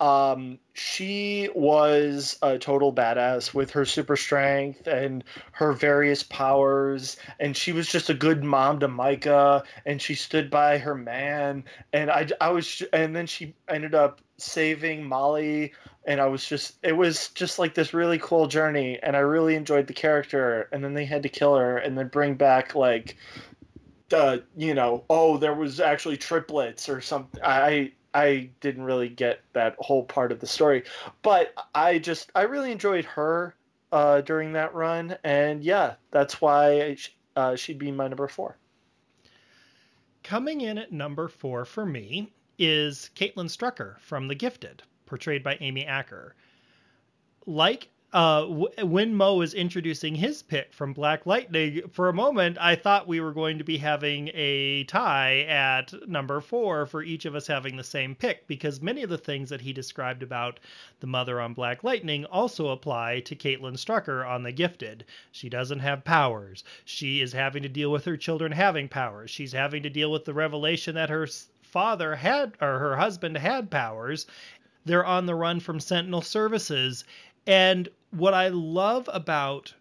Um, 0.00 0.58
she 0.74 1.48
was 1.54 2.36
a 2.42 2.58
total 2.58 2.92
badass 2.92 3.54
with 3.54 3.70
her 3.70 3.84
super 3.84 4.16
strength 4.16 4.86
and 4.86 5.24
her 5.52 5.72
various 5.72 6.22
powers, 6.22 7.16
and 7.40 7.56
she 7.56 7.72
was 7.72 7.88
just 7.88 8.10
a 8.10 8.14
good 8.14 8.44
mom 8.44 8.80
to 8.80 8.88
Micah, 8.88 9.62
and 9.86 10.02
she 10.02 10.14
stood 10.14 10.50
by 10.50 10.78
her 10.78 10.94
man, 10.94 11.64
and 11.92 12.10
I, 12.10 12.28
I 12.40 12.50
was, 12.50 12.82
and 12.92 13.14
then 13.14 13.26
she 13.26 13.54
ended 13.68 13.94
up 13.94 14.20
saving 14.36 15.04
Molly 15.04 15.72
and 16.04 16.20
I 16.20 16.26
was 16.26 16.44
just 16.44 16.74
it 16.82 16.96
was 16.96 17.28
just 17.30 17.58
like 17.58 17.74
this 17.74 17.94
really 17.94 18.18
cool 18.18 18.46
journey 18.46 18.98
and 19.02 19.16
I 19.16 19.20
really 19.20 19.54
enjoyed 19.54 19.86
the 19.86 19.94
character 19.94 20.68
and 20.72 20.82
then 20.82 20.94
they 20.94 21.04
had 21.04 21.22
to 21.22 21.28
kill 21.28 21.56
her 21.56 21.78
and 21.78 21.96
then 21.96 22.08
bring 22.08 22.34
back 22.34 22.74
like 22.74 23.16
the 24.08 24.44
you 24.56 24.74
know 24.74 25.04
oh 25.08 25.38
there 25.38 25.54
was 25.54 25.80
actually 25.80 26.16
triplets 26.16 26.88
or 26.88 27.00
something 27.00 27.40
I 27.42 27.92
I 28.14 28.50
didn't 28.60 28.84
really 28.84 29.08
get 29.08 29.40
that 29.52 29.76
whole 29.78 30.04
part 30.04 30.32
of 30.32 30.40
the 30.40 30.46
story 30.46 30.84
but 31.22 31.54
I 31.74 31.98
just 31.98 32.30
I 32.34 32.42
really 32.42 32.72
enjoyed 32.72 33.04
her 33.04 33.54
uh, 33.92 34.20
during 34.22 34.52
that 34.52 34.74
run 34.74 35.16
and 35.24 35.62
yeah 35.62 35.94
that's 36.10 36.40
why 36.40 36.96
uh, 37.36 37.56
she'd 37.56 37.78
be 37.78 37.90
my 37.90 38.08
number 38.08 38.28
four 38.28 38.56
coming 40.22 40.62
in 40.62 40.78
at 40.78 40.92
number 40.92 41.28
four 41.28 41.64
for 41.64 41.84
me 41.84 42.32
is 42.58 43.10
Caitlin 43.16 43.46
Strucker 43.46 43.98
from 44.00 44.28
The 44.28 44.34
Gifted 44.34 44.82
portrayed 45.06 45.42
by 45.42 45.56
Amy 45.60 45.84
Acker. 45.84 46.34
Like 47.46 47.88
uh, 48.14 48.42
w- 48.42 48.68
when 48.84 49.12
Mo 49.12 49.34
was 49.34 49.54
introducing 49.54 50.14
his 50.14 50.40
pick 50.40 50.72
from 50.72 50.92
Black 50.92 51.26
Lightning, 51.26 51.82
for 51.90 52.08
a 52.08 52.12
moment 52.12 52.56
I 52.60 52.76
thought 52.76 53.08
we 53.08 53.18
were 53.18 53.32
going 53.32 53.58
to 53.58 53.64
be 53.64 53.76
having 53.76 54.30
a 54.34 54.84
tie 54.84 55.40
at 55.40 55.92
number 56.08 56.40
four 56.40 56.86
for 56.86 57.02
each 57.02 57.24
of 57.24 57.34
us 57.34 57.48
having 57.48 57.76
the 57.76 57.82
same 57.82 58.14
pick 58.14 58.46
because 58.46 58.80
many 58.80 59.02
of 59.02 59.10
the 59.10 59.18
things 59.18 59.50
that 59.50 59.62
he 59.62 59.72
described 59.72 60.22
about 60.22 60.60
the 61.00 61.08
mother 61.08 61.40
on 61.40 61.54
Black 61.54 61.82
Lightning 61.82 62.24
also 62.26 62.68
apply 62.68 63.18
to 63.18 63.34
Caitlin 63.34 63.76
Strucker 63.76 64.24
on 64.24 64.44
The 64.44 64.52
Gifted. 64.52 65.04
She 65.32 65.48
doesn't 65.48 65.80
have 65.80 66.04
powers. 66.04 66.62
She 66.84 67.20
is 67.20 67.32
having 67.32 67.64
to 67.64 67.68
deal 67.68 67.90
with 67.90 68.04
her 68.04 68.16
children 68.16 68.52
having 68.52 68.88
powers. 68.88 69.32
She's 69.32 69.52
having 69.52 69.82
to 69.82 69.90
deal 69.90 70.12
with 70.12 70.24
the 70.24 70.34
revelation 70.34 70.94
that 70.94 71.10
her 71.10 71.26
father 71.62 72.14
had 72.14 72.52
or 72.60 72.78
her 72.78 72.96
husband 72.96 73.36
had 73.38 73.72
powers 73.72 74.26
they're 74.86 75.04
on 75.04 75.24
the 75.24 75.34
run 75.34 75.60
from 75.60 75.80
Sentinel 75.80 76.20
Services. 76.20 77.04
And 77.46 77.88
what 78.10 78.34
I 78.34 78.48
love 78.48 79.08
about 79.12 79.74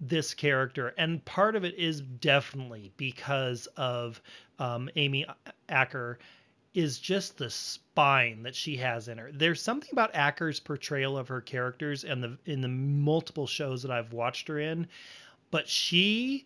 this 0.00 0.34
character, 0.34 0.94
and 0.98 1.24
part 1.24 1.56
of 1.56 1.64
it 1.64 1.74
is 1.76 2.00
definitely 2.00 2.92
because 2.96 3.66
of 3.76 4.20
um, 4.58 4.88
Amy 4.96 5.26
Acker, 5.68 6.18
is 6.74 6.98
just 6.98 7.38
the 7.38 7.48
spine 7.48 8.42
that 8.42 8.54
she 8.54 8.76
has 8.76 9.08
in 9.08 9.16
her. 9.18 9.30
There's 9.32 9.62
something 9.62 9.90
about 9.92 10.10
Acker's 10.14 10.58
portrayal 10.58 11.16
of 11.16 11.28
her 11.28 11.40
characters 11.40 12.04
and 12.04 12.22
the 12.22 12.36
in 12.46 12.60
the 12.60 12.68
multiple 12.68 13.46
shows 13.46 13.82
that 13.82 13.92
I've 13.92 14.12
watched 14.12 14.48
her 14.48 14.58
in, 14.58 14.88
but 15.50 15.68
she 15.68 16.44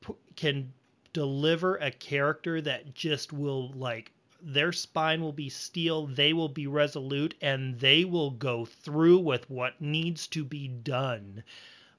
p- 0.00 0.14
can 0.36 0.72
deliver 1.12 1.76
a 1.76 1.90
character 1.90 2.60
that 2.60 2.94
just 2.94 3.32
will 3.32 3.70
like 3.72 4.12
their 4.42 4.72
spine 4.72 5.20
will 5.20 5.32
be 5.32 5.48
steel, 5.48 6.06
they 6.06 6.32
will 6.32 6.48
be 6.48 6.66
resolute, 6.66 7.34
and 7.40 7.78
they 7.78 8.04
will 8.04 8.30
go 8.30 8.64
through 8.64 9.18
with 9.18 9.48
what 9.50 9.80
needs 9.80 10.26
to 10.28 10.44
be 10.44 10.68
done. 10.68 11.42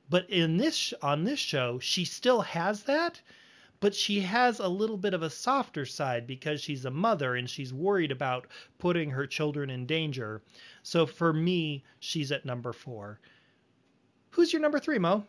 But 0.09 0.29
in 0.29 0.57
this 0.57 0.93
on 1.01 1.23
this 1.23 1.39
show, 1.39 1.79
she 1.79 2.03
still 2.03 2.41
has 2.41 2.83
that, 2.83 3.21
but 3.79 3.95
she 3.95 4.19
has 4.21 4.59
a 4.59 4.67
little 4.67 4.97
bit 4.97 5.13
of 5.13 5.23
a 5.23 5.29
softer 5.29 5.85
side 5.85 6.27
because 6.27 6.61
she's 6.61 6.85
a 6.85 6.91
mother 6.91 7.35
and 7.35 7.49
she's 7.49 7.73
worried 7.73 8.11
about 8.11 8.47
putting 8.77 9.09
her 9.09 9.25
children 9.25 9.69
in 9.69 9.85
danger. 9.85 10.41
So 10.83 11.05
for 11.05 11.33
me, 11.33 11.83
she's 11.99 12.31
at 12.31 12.45
number 12.45 12.73
4. 12.73 13.19
Who's 14.31 14.51
your 14.53 14.61
number 14.61 14.79
3, 14.79 14.99
Mo? 14.99 15.25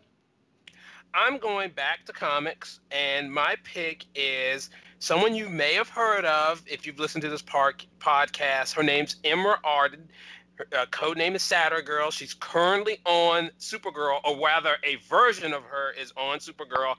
I'm 1.14 1.38
going 1.38 1.70
back 1.70 2.06
to 2.06 2.12
comics, 2.12 2.80
and 2.90 3.32
my 3.32 3.56
pick 3.64 4.06
is 4.14 4.70
someone 5.02 5.34
you 5.34 5.48
may 5.48 5.74
have 5.74 5.88
heard 5.88 6.24
of 6.24 6.62
if 6.64 6.86
you've 6.86 7.00
listened 7.00 7.22
to 7.22 7.28
this 7.28 7.42
park 7.42 7.84
podcast. 7.98 8.72
Her 8.72 8.84
name's 8.84 9.16
Imra 9.24 9.56
Ardeen. 9.62 10.06
Her 10.54 10.66
uh, 10.78 10.86
code 10.92 11.16
name 11.16 11.34
is 11.34 11.42
Saturn 11.42 11.84
Girl. 11.84 12.12
She's 12.12 12.34
currently 12.34 13.00
on 13.04 13.50
Supergirl, 13.58 14.20
or 14.24 14.38
rather, 14.38 14.76
a 14.84 14.96
version 15.08 15.52
of 15.52 15.64
her 15.64 15.90
is 16.00 16.12
on 16.16 16.38
Supergirl. 16.38 16.94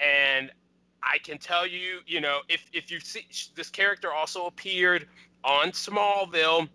And 0.00 0.50
I 1.02 1.18
can 1.18 1.36
tell 1.36 1.66
you, 1.66 1.98
you 2.06 2.22
know, 2.22 2.38
if 2.48 2.64
if 2.72 2.90
you 2.90 3.00
see 3.00 3.26
this 3.54 3.68
character 3.68 4.10
also 4.10 4.46
appeared 4.46 5.06
on 5.44 5.72
Smallville 5.72 6.70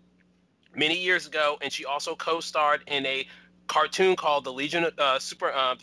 many 0.76 1.02
years 1.02 1.26
ago, 1.26 1.58
and 1.60 1.72
she 1.72 1.86
also 1.86 2.14
co-starred 2.14 2.82
in 2.86 3.04
a 3.04 3.26
cartoon 3.66 4.14
called 4.14 4.44
the 4.44 4.52
Legion 4.52 4.84
of 4.84 4.96
uh, 4.96 5.18
Super 5.18 5.50
uh, 5.50 5.74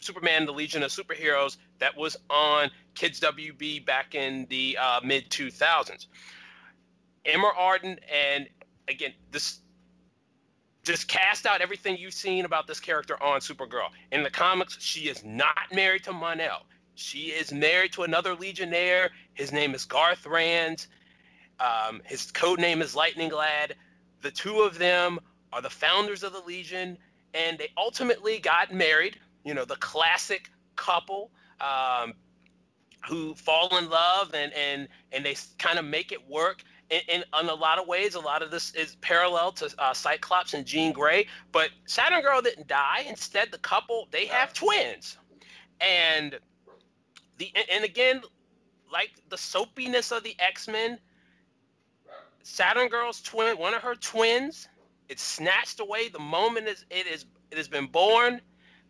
Superman: 0.00 0.46
The 0.46 0.52
Legion 0.52 0.82
of 0.82 0.90
Superheroes 0.90 1.58
that 1.78 1.94
was 1.94 2.16
on 2.30 2.70
Kids 2.94 3.20
WB 3.20 3.84
back 3.84 4.14
in 4.14 4.46
the 4.48 4.78
uh, 4.80 5.00
mid 5.04 5.30
2000s. 5.30 6.06
Imra 7.24 7.54
Ardeen, 7.54 7.98
and 8.12 8.48
again, 8.88 9.12
this 9.30 9.60
just 10.82 11.08
cast 11.08 11.46
out 11.46 11.62
everything 11.62 11.96
you've 11.96 12.12
seen 12.12 12.44
about 12.44 12.66
this 12.66 12.78
character 12.78 13.20
on 13.22 13.40
Supergirl. 13.40 13.88
In 14.12 14.22
the 14.22 14.30
comics, 14.30 14.76
she 14.80 15.08
is 15.08 15.24
not 15.24 15.72
married 15.72 16.04
to 16.04 16.12
Mon-El. 16.12 16.66
She 16.94 17.28
is 17.28 17.52
married 17.52 17.92
to 17.94 18.02
another 18.02 18.34
Legionnaire. 18.34 19.10
His 19.32 19.50
name 19.50 19.74
is 19.74 19.86
Garth 19.86 20.24
Ranzz. 20.24 20.86
Um, 21.58 22.02
his 22.04 22.30
code 22.30 22.60
name 22.60 22.82
is 22.82 22.94
Lightning 22.94 23.32
Lad. 23.32 23.74
The 24.20 24.30
two 24.30 24.60
of 24.60 24.78
them 24.78 25.20
are 25.52 25.62
the 25.62 25.70
founders 25.70 26.22
of 26.22 26.34
the 26.34 26.40
Legion, 26.40 26.98
and 27.32 27.56
they 27.56 27.68
ultimately 27.78 28.38
got 28.38 28.72
married 28.72 29.18
you 29.44 29.54
know 29.54 29.64
the 29.64 29.76
classic 29.76 30.50
couple 30.74 31.30
um, 31.60 32.14
who 33.06 33.34
fall 33.34 33.76
in 33.76 33.88
love 33.88 34.34
and 34.34 34.52
and 34.52 34.88
and 35.12 35.24
they 35.24 35.36
kind 35.58 35.78
of 35.78 35.84
make 35.84 36.12
it 36.12 36.28
work. 36.28 36.62
In, 36.90 37.00
in, 37.08 37.24
in, 37.40 37.48
a 37.48 37.54
lot 37.54 37.78
of 37.78 37.88
ways, 37.88 38.14
a 38.14 38.20
lot 38.20 38.42
of 38.42 38.50
this 38.50 38.74
is 38.74 38.96
parallel 38.96 39.52
to 39.52 39.72
uh, 39.78 39.94
Cyclops 39.94 40.52
and 40.52 40.66
Jean 40.66 40.92
Grey. 40.92 41.26
But 41.50 41.70
Saturn 41.86 42.20
Girl 42.20 42.42
didn't 42.42 42.66
die. 42.68 43.06
Instead, 43.08 43.50
the 43.50 43.58
couple 43.58 44.06
they 44.10 44.26
have 44.26 44.52
twins, 44.52 45.16
and 45.80 46.38
the 47.38 47.50
and 47.72 47.84
again, 47.84 48.22
like 48.92 49.10
the 49.30 49.38
soapiness 49.38 50.12
of 50.12 50.22
the 50.24 50.36
X 50.38 50.68
Men, 50.68 50.98
Saturn 52.42 52.88
Girl's 52.88 53.22
twin, 53.22 53.56
one 53.56 53.72
of 53.72 53.82
her 53.82 53.94
twins, 53.94 54.68
it's 55.08 55.22
snatched 55.22 55.80
away 55.80 56.08
the 56.08 56.18
moment 56.18 56.68
it 56.68 57.06
is 57.06 57.24
it 57.50 57.56
has 57.56 57.68
been 57.68 57.86
born 57.86 58.40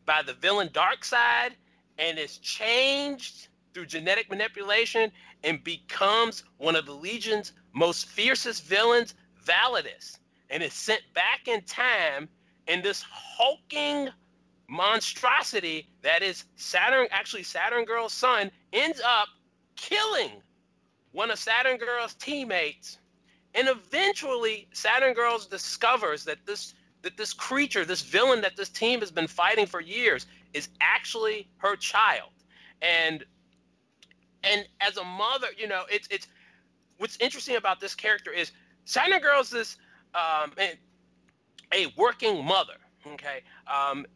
by 0.05 0.23
the 0.23 0.35
villain 0.35 0.69
Darkseid, 0.69 1.53
and 1.99 2.19
is 2.19 2.39
changed 2.39 3.49
through 3.75 3.87
genetic 3.87 4.31
manipulation 4.31 5.11
and 5.43 5.63
becomes 5.65 6.45
one 6.59 6.77
of 6.77 6.87
the 6.87 6.93
Legion's 6.93 7.53
most 7.73 8.07
fiercest 8.07 8.65
villains, 8.65 9.15
Validus, 9.45 10.19
and 10.49 10.63
is 10.63 10.73
sent 10.73 11.03
back 11.13 11.49
in 11.49 11.61
time 11.63 12.29
in 12.69 12.81
this 12.81 13.05
hulking 13.11 14.09
monstrosity 14.69 15.89
that 16.03 16.23
is 16.23 16.45
Saturn, 16.57 17.07
actually 17.11 17.43
Saturn 17.43 17.85
Girl's 17.85 18.13
son, 18.15 18.51
ends 18.73 19.01
up 19.05 19.29
killing 19.77 20.31
one 21.13 21.31
of 21.31 21.39
Saturn 21.39 21.77
Girl's 21.77 22.15
teammates. 22.15 22.99
And 23.55 23.69
eventually 23.69 24.69
Saturn 24.73 25.15
Girls 25.15 25.47
discovers 25.47 26.25
that 26.25 26.39
this 26.47 26.75
that 27.03 27.19
this 27.19 27.35
creature, 27.35 27.85
this 27.85 28.01
villain 28.01 28.41
that 28.41 28.57
this 28.57 28.71
team 28.71 29.01
has 29.01 29.11
been 29.11 29.27
fighting 29.27 29.67
for 29.67 29.81
years, 29.81 30.25
is 30.55 30.71
actually 30.81 31.47
her 31.59 31.77
child. 31.77 32.31
And 32.81 33.25
and 34.45 34.67
as 34.81 34.97
a 34.97 35.05
mother, 35.05 35.49
you 35.57 35.69
know, 35.69 35.85
it's 35.91 36.09
it's 36.11 36.29
what's 36.99 37.17
interesting 37.21 37.57
about 37.57 37.81
this 37.81 37.95
character 37.95 38.31
is 38.31 38.53
Saturn 38.85 39.21
Girls 39.21 39.53
is 39.55 39.77
um, 40.15 40.53
a 41.73 41.93
working 41.97 42.45
mother. 42.45 42.75
Okay, 43.07 43.43
um, 43.67 44.07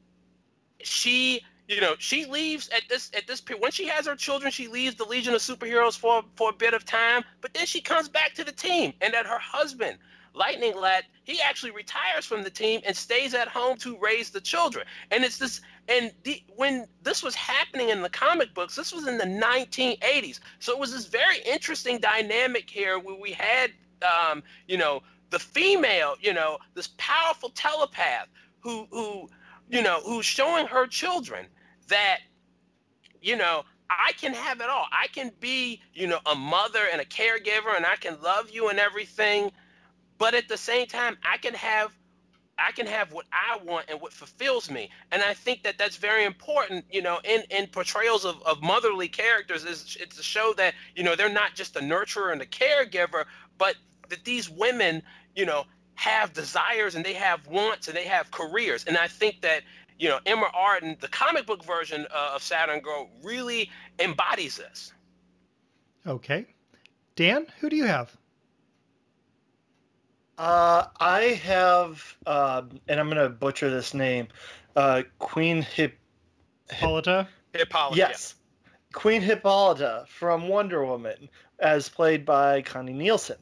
she 0.83 1.43
you 1.69 1.81
know 1.81 1.95
she 1.99 2.25
leaves 2.25 2.69
at 2.71 2.83
this 2.89 3.11
at 3.15 3.27
this 3.27 3.41
period 3.41 3.63
when 3.63 3.71
she 3.71 3.87
has 3.87 4.07
her 4.07 4.17
children 4.17 4.51
she 4.51 4.67
leaves 4.69 4.97
the 4.97 5.05
legion 5.05 5.35
of 5.35 5.41
superheroes 5.41 5.97
for 5.97 6.23
for 6.35 6.51
a 6.51 6.53
bit 6.53 6.75
of 6.75 6.85
time 6.85 7.23
but 7.41 7.53
then 7.55 7.67
she 7.67 7.81
comes 7.81 8.09
back 8.09 8.35
to 8.35 8.43
the 8.43 8.53
team 8.53 8.93
and 9.01 9.13
that 9.13 9.27
her 9.27 9.39
husband 9.39 9.99
lightning 10.35 10.75
lad 10.77 11.05
he 11.25 11.41
actually 11.43 11.71
retires 11.71 12.25
from 12.25 12.43
the 12.43 12.51
team 12.51 12.81
and 12.87 12.97
stays 12.97 13.35
at 13.35 13.49
home 13.49 13.77
to 13.77 13.99
raise 13.99 14.31
the 14.31 14.41
children 14.41 14.87
and 15.11 15.25
it's 15.25 15.39
this 15.39 15.61
and 15.89 16.13
the, 16.25 16.43
when 16.57 16.87
this 17.03 17.23
was 17.23 17.35
happening 17.35 17.89
in 17.89 18.03
the 18.03 18.11
comic 18.11 18.55
books 18.55 18.77
this 18.77 18.93
was 18.93 19.07
in 19.07 19.19
the 19.19 19.25
1980s 19.25 20.41
so 20.59 20.73
it 20.73 20.79
was 20.79 20.93
this 20.93 21.07
very 21.07 21.39
interesting 21.47 21.99
dynamic 21.99 22.69
here 22.69 22.99
where 22.99 23.17
we 23.17 23.33
had 23.33 23.71
um, 24.03 24.43
you 24.67 24.77
know 24.77 25.03
the 25.31 25.39
female 25.39 26.15
you 26.21 26.33
know 26.33 26.59
this 26.75 26.91
powerful 26.99 27.51
telepath 27.51 28.29
who 28.61 28.87
who 28.91 29.29
you 29.71 29.83
know, 29.83 30.01
who's 30.05 30.27
showing 30.27 30.67
her 30.67 30.87
children 30.87 31.47
that, 31.89 32.19
you 33.21 33.37
know, 33.37 33.65
I 33.91 34.13
can 34.19 34.35
have 34.35 34.61
it 34.61 34.69
all. 34.69 34.87
I 34.93 35.07
can 35.09 35.33
be, 35.41 35.81
you 35.95 36.07
know, 36.07 36.21
a 36.27 36.35
mother 36.35 36.87
and 36.93 37.01
a 37.01 37.05
caregiver 37.05 37.75
and 37.77 37.87
I 37.87 37.97
can 37.97 38.21
love 38.23 38.51
you 38.51 38.69
and 38.69 38.79
everything. 38.79 39.51
But 40.19 40.35
at 40.35 40.49
the 40.49 40.57
same 40.57 40.87
time, 40.87 41.17
I 41.23 41.39
can 41.39 41.55
have 41.55 41.97
I 42.59 42.73
can 42.73 42.87
have 42.87 43.13
what 43.13 43.27
I 43.33 43.59
want 43.65 43.87
and 43.89 44.01
what 44.01 44.13
fulfills 44.13 44.71
me. 44.71 44.91
And 45.13 45.23
I 45.23 45.35
think 45.35 45.63
that 45.63 45.79
that's 45.79 45.97
very 45.97 46.25
important, 46.25 46.85
you 46.91 47.03
know, 47.03 47.21
in, 47.25 47.43
in 47.51 47.67
portrayals 47.69 48.25
of, 48.25 48.43
of 48.43 48.63
motherly 48.63 49.09
characters 49.09 49.65
is 49.65 49.97
it's 50.01 50.17
to 50.17 50.23
show 50.23 50.53
that, 50.57 50.75
you 50.97 51.03
know, 51.03 51.15
they're 51.15 51.29
not 51.29 51.55
just 51.55 51.77
a 51.77 51.81
nurturer 51.81 52.33
and 52.33 52.43
a 52.43 52.47
caregiver, 52.47 53.25
but 53.59 53.77
that 54.09 54.25
these 54.25 54.51
women, 54.51 55.03
you 55.35 55.47
know, 55.47 55.65
have 55.99 56.33
desires 56.33 56.95
and 56.95 57.05
they 57.05 57.13
have 57.13 57.45
wants 57.49 57.89
and 57.89 57.97
they 57.97 58.05
have 58.05 58.31
careers. 58.31 58.85
And 58.85 58.97
I 58.97 59.09
think 59.09 59.41
that 59.41 59.63
you 59.99 60.09
know 60.09 60.21
Imra 60.27 60.53
Ardeen, 60.53 60.99
the 61.01 61.09
comic 61.09 61.45
book 61.45 61.65
version 61.65 62.07
uh, 62.15 62.33
of 62.35 62.43
Saturn 62.43 62.81
Girl, 62.81 63.11
really 63.25 63.69
embodies 63.99 64.57
this. 64.57 64.93
Okay, 66.07 66.47
Dan, 67.17 67.47
who 67.59 67.69
do 67.69 67.75
you 67.75 67.85
have? 67.85 68.17
Uh, 70.39 70.87
I 71.01 71.41
have, 71.45 72.17
uh, 72.25 72.63
and 72.87 73.01
I'm 73.01 73.09
gonna 73.09 73.29
butcher 73.29 73.71
this 73.71 73.93
name, 73.93 74.29
uh, 74.77 75.03
Queen 75.19 75.63
Hip. 75.63 75.99
Hippolyta. 76.71 77.29
Hippolyta. 77.53 77.97
Yes, 77.97 78.37
Queen 78.93 79.21
Hippolyta 79.21 80.05
from 80.09 80.47
Wonder 80.49 80.85
Woman, 80.85 81.29
as 81.59 81.89
played 81.89 82.25
by 82.25 82.63
Connie 82.63 82.93
Nielsen 82.93 83.39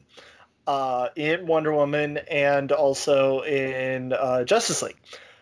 uh, 0.65 1.09
in 1.15 1.47
Wonder 1.47 1.73
Woman 1.73 2.17
and 2.29 2.71
also 2.71 3.41
in 3.41 4.13
uh, 4.13 4.43
Justice 4.43 4.81
League. 4.81 4.97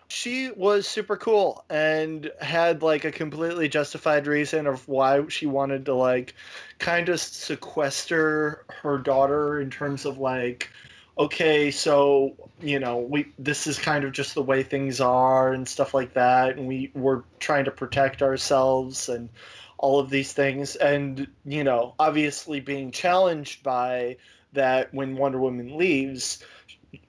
She 0.07 0.51
was 0.51 0.87
super 0.87 1.17
cool 1.17 1.65
and 1.69 2.31
had 2.39 2.83
like 2.83 3.05
a 3.05 3.11
completely 3.11 3.67
justified 3.67 4.27
reason 4.27 4.67
of 4.67 4.87
why 4.87 5.27
she 5.29 5.47
wanted 5.47 5.85
to 5.85 5.95
like 5.95 6.35
kind 6.77 7.09
of 7.09 7.19
sequester 7.19 8.65
her 8.83 8.99
daughter 8.99 9.59
in 9.59 9.71
terms 9.71 10.05
of 10.05 10.19
like 10.19 10.69
okay 11.17 11.71
so 11.71 12.35
you 12.59 12.77
know 12.79 12.97
we 12.97 13.31
this 13.39 13.67
is 13.67 13.79
kind 13.79 14.03
of 14.03 14.11
just 14.11 14.33
the 14.33 14.41
way 14.41 14.63
things 14.63 14.99
are 14.99 15.53
and 15.53 15.67
stuff 15.67 15.93
like 15.93 16.13
that 16.13 16.57
and 16.57 16.67
we 16.67 16.91
we're 16.93 17.23
trying 17.39 17.65
to 17.65 17.71
protect 17.71 18.21
ourselves 18.21 19.07
and 19.07 19.29
all 19.77 19.99
of 19.99 20.09
these 20.09 20.33
things. 20.33 20.75
And 20.75 21.27
you 21.45 21.63
know 21.63 21.93
obviously 21.99 22.59
being 22.59 22.91
challenged 22.91 23.63
by 23.63 24.17
that 24.53 24.93
when 24.93 25.17
Wonder 25.17 25.39
Woman 25.39 25.77
leaves, 25.77 26.43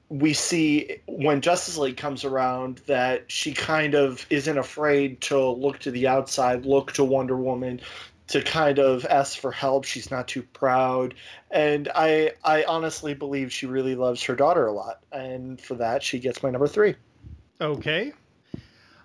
we 0.09 0.33
see 0.35 1.01
when 1.07 1.41
Justice 1.41 1.79
League 1.79 1.97
comes 1.97 2.25
around 2.25 2.81
that 2.87 3.31
she 3.31 3.53
kind 3.53 3.95
of 3.95 4.27
isn't 4.31 4.59
afraid 4.59 5.21
to 5.23 5.49
look 5.49 5.79
to 5.81 5.91
the 5.91 6.09
outside, 6.09 6.67
look 6.67 6.93
to 6.93 7.05
Wonder 7.05 7.37
Woman 7.37 7.81
to 8.29 8.43
kind 8.43 8.79
of 8.79 9.05
ask 9.05 9.39
for 9.39 9.53
help. 9.53 9.85
She's 9.85 10.11
not 10.11 10.29
too 10.29 10.43
proud. 10.43 11.15
And 11.51 11.89
I 11.95 12.33
I 12.45 12.65
honestly 12.65 13.15
believe 13.15 13.53
she 13.53 13.67
really 13.67 13.95
loves 13.95 14.23
her 14.25 14.35
daughter 14.35 14.67
a 14.67 14.73
lot. 14.73 15.01
And 15.13 15.61
for 15.61 15.75
that 15.75 16.03
she 16.03 16.19
gets 16.19 16.43
my 16.43 16.51
number 16.51 16.67
3. 16.67 16.95
Okay. 17.61 18.13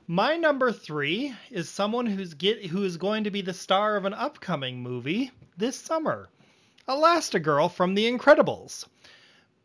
My 0.07 0.35
number 0.35 0.71
3 0.71 1.33
is 1.51 1.69
someone 1.69 2.05
who's 2.05 2.33
get 2.33 2.65
who 2.65 2.83
is 2.83 2.97
going 2.97 3.23
to 3.23 3.31
be 3.31 3.41
the 3.41 3.53
star 3.53 3.95
of 3.95 4.05
an 4.05 4.13
upcoming 4.13 4.81
movie 4.81 5.31
this 5.57 5.75
summer. 5.75 6.27
Elastigirl 6.87 7.71
from 7.71 7.93
The 7.93 8.11
Incredibles. 8.11 8.87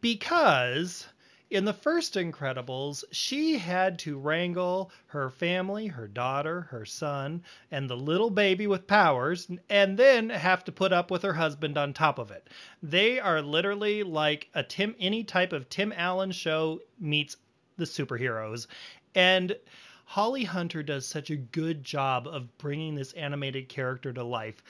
Because 0.01 1.07
in 1.49 1.65
the 1.65 1.73
first 1.73 2.15
Incredibles, 2.15 3.05
she 3.13 3.59
had 3.59 3.99
to 4.01 4.19
wrangle 4.19 4.91
her 5.07 5.31
family, 5.31 5.87
her 5.87 6.09
daughter, 6.09 6.63
her 6.63 6.85
son, 6.85 7.43
and 7.71 7.89
the 7.89 7.97
little 7.97 8.31
baby 8.31 8.67
with 8.67 8.87
powers, 8.87 9.49
and 9.71 9.97
then 9.97 10.31
have 10.31 10.65
to 10.65 10.73
put 10.73 10.93
up 10.93 11.11
with 11.11 11.23
her 11.23 11.35
husband 11.35 11.79
on 11.79 11.93
top 11.93 12.19
of 12.19 12.31
it. 12.31 12.49
They 12.83 13.21
are 13.21 13.43
literally 13.43 14.03
like 14.03 14.49
a 14.55 14.63
Tim 14.63 14.97
any 14.99 15.23
type 15.23 15.53
of 15.53 15.69
Tim 15.69 15.93
Allen 15.97 16.33
show 16.33 16.81
meets 16.99 17.37
the 17.77 17.85
superheroes. 17.85 18.67
And 19.15 19.57
Holly 20.05 20.45
Hunter 20.45 20.83
does 20.83 21.07
such 21.07 21.31
a 21.31 21.37
good 21.37 21.85
job 21.85 22.27
of 22.27 22.59
bringing 22.59 22.95
this 22.95 23.13
animated 23.13 23.69
character 23.69 24.13
to 24.13 24.23
life 24.23 24.63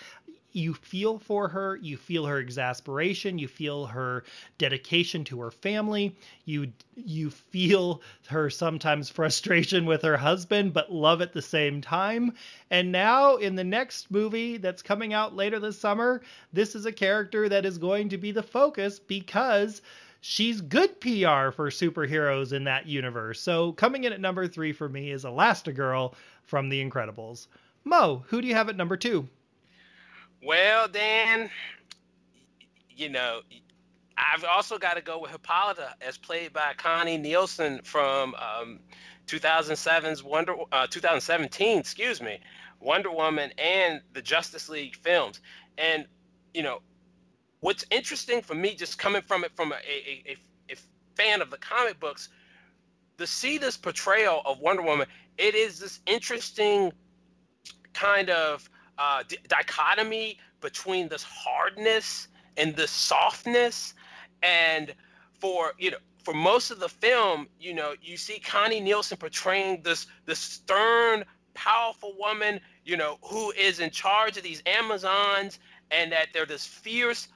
you 0.57 0.73
feel 0.73 1.19
for 1.19 1.49
her, 1.49 1.77
you 1.77 1.99
feel 1.99 2.25
her 2.25 2.39
exasperation, 2.39 3.39
you 3.39 3.47
feel 3.47 3.85
her 3.85 4.25
dedication 4.57 5.23
to 5.23 5.39
her 5.39 5.51
family, 5.51 6.17
you 6.47 6.73
you 6.95 7.29
feel 7.29 8.01
her 8.29 8.49
sometimes 8.49 9.11
frustration 9.11 9.85
with 9.85 10.01
her 10.01 10.17
husband 10.17 10.73
but 10.73 10.91
love 10.91 11.21
at 11.21 11.35
the 11.35 11.43
same 11.43 11.83
time. 11.83 12.33
And 12.71 12.91
now 12.91 13.37
in 13.37 13.55
the 13.55 13.65
next 13.65 14.11
movie 14.11 14.57
that's 14.57 14.81
coming 14.81 15.13
out 15.13 15.37
later 15.37 15.61
this 15.61 15.79
summer, 15.79 16.23
this 16.55 16.75
is 16.75 16.87
a 16.87 16.93
character 16.93 17.51
that 17.51 17.67
is 17.67 17.77
going 17.77 18.09
to 18.09 18.17
be 18.17 18.33
the 18.33 18.43
focus 18.43 18.99
because 18.99 19.83
she's 20.23 20.63
good 20.63 20.99
PR 21.03 21.51
for 21.53 21.69
superheroes 21.69 22.55
in 22.55 22.65
that 22.65 22.87
universe. 22.87 23.43
So 23.43 23.73
coming 23.73 24.05
in 24.05 24.13
at 24.15 24.21
number 24.23 24.49
3 24.49 24.73
for 24.73 24.89
me 24.89 25.11
is 25.11 25.25
Elastigirl 25.25 26.15
from 26.45 26.71
The 26.71 26.83
Incredibles. 26.83 27.49
Mo, 27.85 28.25
who 28.29 28.41
do 28.41 28.49
you 28.49 28.55
have 28.55 28.71
at 28.71 28.77
number 28.77 28.97
2? 28.97 29.29
Well, 30.43 30.89
Dan, 30.89 31.51
you 32.91 33.09
know, 33.09 33.41
I've 34.17 34.45
also 34.45 34.79
got 34.79 34.95
to 34.95 35.03
go 35.03 35.19
with 35.21 35.31
Hippolyta, 35.31 35.95
as 36.01 36.17
played 36.17 36.53
by 36.53 36.73
Connie 36.77 37.19
Nielsen 37.19 37.81
from 37.83 38.35
um, 38.35 38.81
2007's 39.27 40.23
Wonder, 40.23 40.55
uh, 40.73 40.87
2017, 40.87 41.79
excuse 41.79 42.23
me, 42.23 42.39
Wonder 42.81 43.11
Woman 43.11 43.51
and 43.59 44.01
the 44.13 44.23
Justice 44.23 44.69
League 44.69 44.97
films. 44.97 45.41
And 45.79 46.07
you 46.55 46.63
know, 46.63 46.81
what's 47.61 47.85
interesting 47.91 48.41
for 48.41 48.55
me, 48.55 48.75
just 48.75 48.99
coming 48.99 49.23
from 49.23 49.45
it 49.45 49.53
from 49.55 49.73
a, 49.73 49.77
a, 49.77 50.23
a, 50.27 50.73
a 50.73 50.77
fan 51.17 51.43
of 51.43 51.51
the 51.51 51.59
comic 51.59 52.01
books, 52.01 52.29
to 53.19 53.27
see 53.27 53.59
this 53.59 53.77
portrayal 53.77 54.43
of 54.45 54.61
Wonder 54.61 54.83
Woman, 54.83 55.07
it 55.39 55.55
is 55.55 55.79
this 55.79 56.01
interesting 56.07 56.93
kind 57.93 58.31
of 58.31 58.69
uh, 58.99 59.23
dichotomy 59.49 60.39
between 60.61 61.09
this 61.09 61.23
hardness 61.23 62.29
and 62.57 62.75
this 62.77 62.91
softness 62.91 63.95
and 64.43 64.95
for 65.41 65.73
you 65.79 65.91
know 65.91 65.99
for 66.25 66.35
most 66.35 66.71
of 66.71 66.81
the 66.81 66.89
film 66.89 67.47
you 67.61 67.75
know 67.75 67.95
you 68.03 68.17
see 68.17 68.39
connie 68.39 68.81
nielsen 68.81 69.17
portraying 69.17 69.83
this 69.83 70.07
this 70.25 70.39
stern 70.39 71.25
powerful 71.57 72.15
woman, 72.19 72.61
you 72.85 72.97
know, 72.97 73.19
who 73.23 73.51
is 73.53 73.81
in 73.81 73.91
charge 73.91 74.37
of 74.37 74.45
these 74.45 74.63
Amazons, 74.67 75.59
and 75.91 76.13
that 76.13 76.29
they're 76.33 76.47
this 76.47 76.67
fierce 76.67 77.29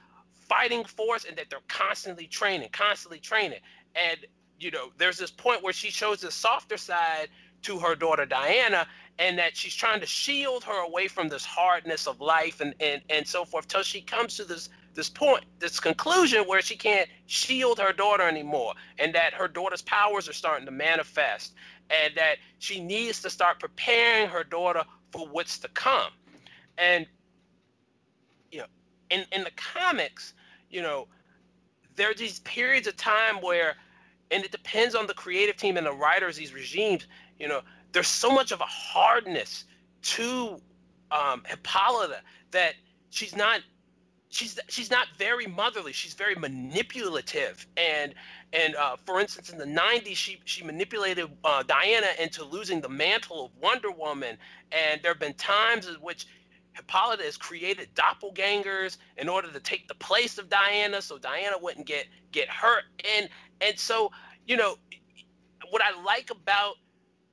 fighting 0.47 0.85
force, 0.85 1.25
and 1.25 1.35
that 1.37 1.49
they're 1.49 1.59
constantly 1.67 2.27
training, 2.27 2.69
constantly 2.71 3.19
training. 3.19 3.59
And 3.95 4.19
you 4.59 4.71
know, 4.71 4.91
there's 4.97 5.17
this 5.17 5.31
point 5.31 5.63
where 5.63 5.73
she 5.73 5.89
shows 5.89 6.21
the 6.21 6.31
softer 6.31 6.77
side 6.77 7.29
to 7.63 7.79
her 7.79 7.95
daughter 7.95 8.25
Diana, 8.25 8.87
and 9.19 9.37
that 9.37 9.55
she's 9.55 9.75
trying 9.75 9.99
to 9.99 10.05
shield 10.05 10.63
her 10.63 10.83
away 10.83 11.07
from 11.07 11.29
this 11.29 11.45
hardness 11.45 12.07
of 12.07 12.19
life 12.19 12.61
and 12.61 12.73
and, 12.79 13.01
and 13.09 13.27
so 13.27 13.45
forth 13.45 13.67
till 13.67 13.83
she 13.83 14.01
comes 14.01 14.35
to 14.37 14.45
this 14.45 14.69
this 14.93 15.09
point 15.09 15.45
this 15.59 15.79
conclusion 15.79 16.43
where 16.43 16.61
she 16.61 16.75
can't 16.75 17.09
shield 17.27 17.79
her 17.79 17.93
daughter 17.93 18.27
anymore 18.27 18.73
and 18.99 19.13
that 19.15 19.33
her 19.33 19.47
daughter's 19.47 19.81
powers 19.83 20.27
are 20.27 20.33
starting 20.33 20.65
to 20.65 20.71
manifest 20.71 21.53
and 21.89 22.13
that 22.15 22.37
she 22.59 22.81
needs 22.81 23.21
to 23.21 23.29
start 23.29 23.59
preparing 23.59 24.27
her 24.27 24.43
daughter 24.43 24.83
for 25.11 25.27
what's 25.27 25.59
to 25.59 25.67
come. 25.69 26.11
And 26.77 27.05
you 28.51 28.59
know 28.59 28.65
in 29.09 29.25
in 29.31 29.43
the 29.43 29.51
comics 29.55 30.33
you 30.69 30.81
know 30.81 31.07
there 31.95 32.09
are 32.09 32.15
these 32.15 32.39
periods 32.39 32.87
of 32.87 32.97
time 32.97 33.35
where 33.41 33.75
and 34.31 34.43
it 34.45 34.51
depends 34.51 34.95
on 34.95 35.07
the 35.07 35.13
creative 35.13 35.57
team 35.57 35.77
and 35.77 35.85
the 35.85 35.93
writers 35.93 36.37
these 36.37 36.53
regimes 36.53 37.05
you 37.41 37.47
know 37.47 37.61
there's 37.91 38.07
so 38.07 38.31
much 38.31 38.51
of 38.51 38.61
a 38.61 38.65
hardness 38.65 39.65
to 40.03 40.57
um, 41.11 41.43
Hippolyta 41.45 42.21
that 42.51 42.73
she's 43.09 43.35
not 43.35 43.61
she's 44.29 44.59
she's 44.69 44.89
not 44.89 45.07
very 45.17 45.47
motherly. 45.47 45.91
She's 45.91 46.13
very 46.13 46.35
manipulative, 46.35 47.65
and 47.77 48.13
and 48.53 48.75
uh, 48.75 48.95
for 49.05 49.19
instance, 49.19 49.49
in 49.49 49.57
the 49.57 49.65
'90s, 49.65 50.15
she 50.15 50.39
she 50.45 50.63
manipulated 50.63 51.29
uh, 51.43 51.63
Diana 51.63 52.07
into 52.19 52.43
losing 52.43 52.81
the 52.81 52.89
mantle 52.89 53.45
of 53.45 53.51
Wonder 53.61 53.91
Woman, 53.91 54.37
and 54.71 55.01
there 55.01 55.11
have 55.11 55.19
been 55.19 55.33
times 55.33 55.87
in 55.87 55.95
which 55.95 56.27
Hippolyta 56.73 57.23
has 57.23 57.37
created 57.37 57.89
doppelgangers 57.95 58.97
in 59.17 59.27
order 59.27 59.51
to 59.51 59.59
take 59.59 59.87
the 59.87 59.95
place 59.95 60.37
of 60.37 60.49
Diana, 60.49 61.01
so 61.01 61.17
Diana 61.17 61.57
wouldn't 61.61 61.85
get 61.85 62.07
get 62.31 62.49
hurt, 62.49 62.83
and 63.17 63.29
and 63.59 63.77
so 63.77 64.11
you 64.47 64.57
know 64.57 64.75
what 65.69 65.81
I 65.81 66.01
like 66.03 66.31
about 66.31 66.75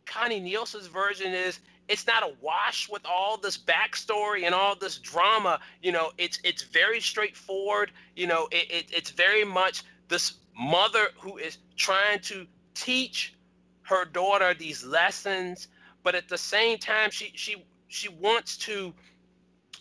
Connie 0.09 0.41
Nielsen's 0.41 0.87
version 0.87 1.33
is 1.33 1.61
it's 1.89 2.07
not 2.07 2.23
a 2.23 2.33
wash 2.41 2.89
with 2.89 3.03
all 3.07 3.39
this 3.39 3.57
backstory 3.57 4.45
and 4.45 4.55
all 4.55 4.77
this 4.77 4.99
drama. 4.99 5.61
You 5.83 5.93
know, 5.93 6.13
it's 6.19 6.39
it's 6.45 6.63
very 6.63 7.01
straightforward. 7.01 7.93
You 8.17 8.27
know, 8.27 8.49
it, 8.51 8.71
it, 8.71 8.87
it's 8.93 9.11
very 9.11 9.45
much 9.45 9.85
this 10.09 10.35
mother 10.59 11.09
who 11.21 11.39
is 11.39 11.59
trying 11.77 12.21
to 12.21 12.47
teach 12.75 13.35
her 13.83 14.05
daughter 14.05 14.53
these 14.55 14.85
lessons, 14.85 15.69
but 16.03 16.15
at 16.15 16.29
the 16.29 16.39
same 16.39 16.79
time, 16.79 17.11
she 17.11 17.33
she 17.35 17.65
she 17.89 18.09
wants 18.09 18.57
to 18.59 18.93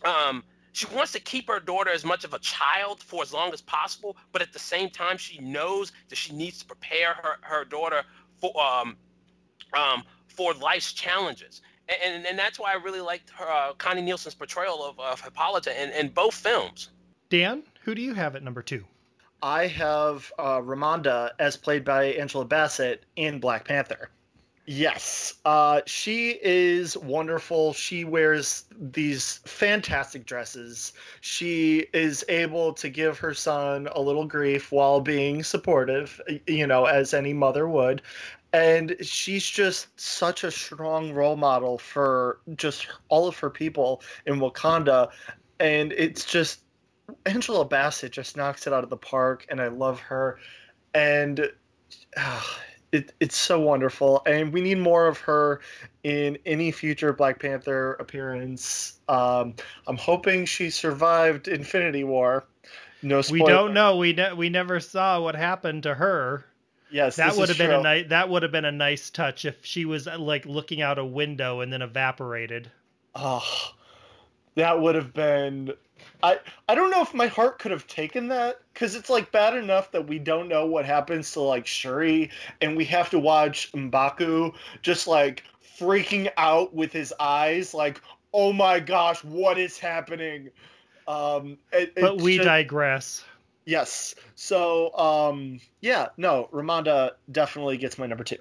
um, 0.05 0.43
she 0.71 0.85
wants 0.93 1.11
to 1.13 1.19
keep 1.19 1.47
her 1.49 1.59
daughter 1.59 1.91
as 1.91 2.05
much 2.05 2.23
of 2.23 2.33
a 2.33 2.39
child 2.39 3.01
for 3.01 3.21
as 3.21 3.33
long 3.33 3.51
as 3.51 3.61
possible, 3.61 4.15
but 4.31 4.41
at 4.41 4.53
the 4.53 4.59
same 4.59 4.89
time, 4.89 5.17
she 5.17 5.39
knows 5.39 5.91
that 6.09 6.15
she 6.15 6.33
needs 6.33 6.59
to 6.59 6.65
prepare 6.65 7.13
her 7.13 7.37
her 7.41 7.65
daughter 7.65 8.03
for 8.39 8.53
um, 8.61 8.95
um, 9.73 10.03
for 10.37 10.53
life's 10.53 10.93
challenges. 10.93 11.61
And, 11.89 12.15
and, 12.15 12.25
and 12.27 12.39
that's 12.39 12.59
why 12.59 12.71
I 12.71 12.75
really 12.75 13.01
liked 13.01 13.31
her, 13.31 13.49
uh, 13.49 13.73
Connie 13.73 14.01
Nielsen's 14.03 14.35
portrayal 14.35 14.85
of, 14.85 14.99
of 14.99 15.19
Hippolyta 15.19 15.81
in, 15.81 15.89
in 15.89 16.13
both 16.13 16.35
films. 16.35 16.89
Dan, 17.29 17.63
who 17.81 17.95
do 17.95 18.01
you 18.01 18.13
have 18.13 18.35
at 18.35 18.43
number 18.43 18.61
two? 18.61 18.85
I 19.41 19.67
have 19.67 20.31
uh, 20.39 20.59
Ramonda 20.59 21.31
as 21.39 21.57
played 21.57 21.83
by 21.83 22.05
Angela 22.05 22.45
Bassett 22.45 23.03
in 23.15 23.39
Black 23.39 23.67
Panther. 23.67 24.09
Yes, 24.69 25.35
uh, 25.45 25.79
she 25.85 26.37
is 26.41 26.97
wonderful. 26.97 27.71
She 27.71 28.03
wears 28.03 28.65
these 28.77 29.37
fantastic 29.45 30.25
dresses. 30.25 30.91
She 31.21 31.85
is 31.93 32.25
able 32.27 32.73
to 32.73 32.89
give 32.89 33.17
her 33.19 33.33
son 33.33 33.87
a 33.93 34.01
little 34.01 34.25
grief 34.25 34.69
while 34.69 34.99
being 34.99 35.41
supportive, 35.41 36.19
you 36.47 36.67
know, 36.67 36.83
as 36.83 37.13
any 37.13 37.31
mother 37.31 37.69
would 37.69 38.01
and 38.57 38.95
she's 39.01 39.45
just 39.45 39.87
such 39.99 40.43
a 40.43 40.49
strong 40.49 41.13
role 41.13 41.35
model 41.35 41.77
for 41.77 42.39
just 42.55 42.87
all 43.07 43.27
of 43.27 43.37
her 43.37 43.51
people 43.51 44.01
in 44.25 44.39
Wakanda 44.39 45.09
and 45.59 45.93
it's 45.93 46.25
just 46.25 46.61
Angela 47.27 47.65
Bassett 47.65 48.11
just 48.11 48.35
knocks 48.35 48.65
it 48.65 48.73
out 48.73 48.83
of 48.83 48.89
the 48.89 48.97
park 48.97 49.45
and 49.49 49.61
I 49.61 49.67
love 49.67 49.99
her 49.99 50.39
and 50.95 51.51
uh, 52.17 52.41
it, 52.91 53.13
it's 53.19 53.37
so 53.37 53.59
wonderful 53.59 54.23
and 54.25 54.51
we 54.51 54.61
need 54.61 54.79
more 54.79 55.05
of 55.05 55.19
her 55.19 55.61
in 56.03 56.39
any 56.47 56.71
future 56.71 57.13
Black 57.13 57.39
Panther 57.39 57.93
appearance. 57.93 58.99
Um, 59.07 59.53
I'm 59.85 59.97
hoping 59.97 60.45
she 60.45 60.71
survived 60.71 61.47
Infinity 61.47 62.05
War. 62.05 62.47
No 63.03 63.21
spoiler. 63.21 63.43
we 63.43 63.47
don't 63.47 63.73
know. 63.75 63.97
We 63.97 64.13
ne- 64.13 64.33
we 64.33 64.49
never 64.49 64.79
saw 64.79 65.21
what 65.21 65.35
happened 65.35 65.83
to 65.83 65.93
her 65.93 66.45
Yes, 66.89 67.17
that 67.17 67.35
would 67.35 67.49
have 67.49 67.57
been 67.57 67.69
true. 67.69 67.79
a 67.79 67.83
nice. 67.83 68.05
That 68.09 68.29
would 68.29 68.43
have 68.43 68.51
been 68.51 68.65
a 68.65 68.71
nice 68.71 69.09
touch 69.09 69.45
if 69.45 69.65
she 69.65 69.85
was 69.85 70.07
uh, 70.07 70.17
like 70.17 70.45
looking 70.45 70.81
out 70.81 70.97
a 70.97 71.05
window 71.05 71.61
and 71.61 71.71
then 71.71 71.81
evaporated. 71.81 72.71
Oh, 73.15 73.43
that 74.55 74.79
would 74.79 74.95
have 74.95 75.13
been. 75.13 75.73
I 76.23 76.39
I 76.67 76.75
don't 76.75 76.89
know 76.89 77.01
if 77.01 77.13
my 77.13 77.27
heart 77.27 77.59
could 77.59 77.71
have 77.71 77.87
taken 77.87 78.29
that 78.29 78.61
because 78.73 78.95
it's 78.95 79.09
like 79.09 79.31
bad 79.31 79.55
enough 79.55 79.91
that 79.91 80.07
we 80.07 80.19
don't 80.19 80.47
know 80.47 80.65
what 80.65 80.85
happens 80.85 81.31
to 81.33 81.41
like 81.41 81.67
Shuri 81.67 82.29
and 82.61 82.77
we 82.77 82.85
have 82.85 83.09
to 83.11 83.19
watch 83.19 83.71
Mbaku 83.73 84.53
just 84.81 85.07
like 85.07 85.43
freaking 85.79 86.31
out 86.37 86.73
with 86.73 86.91
his 86.91 87.13
eyes 87.19 87.73
like 87.73 88.01
oh 88.33 88.51
my 88.51 88.79
gosh 88.79 89.23
what 89.23 89.59
is 89.59 89.77
happening 89.77 90.49
um 91.07 91.57
it, 91.71 91.93
but 91.95 92.19
we 92.19 92.37
just, 92.37 92.45
digress 92.45 93.23
Yes. 93.67 94.15
So, 94.35 94.97
um, 94.97 95.59
yeah, 95.81 96.07
no, 96.15 96.47
Ramonda 96.53 97.11
definitely 97.29 97.75
gets 97.75 97.97
my 97.97 98.07
number 98.07 98.23
two. 98.23 98.37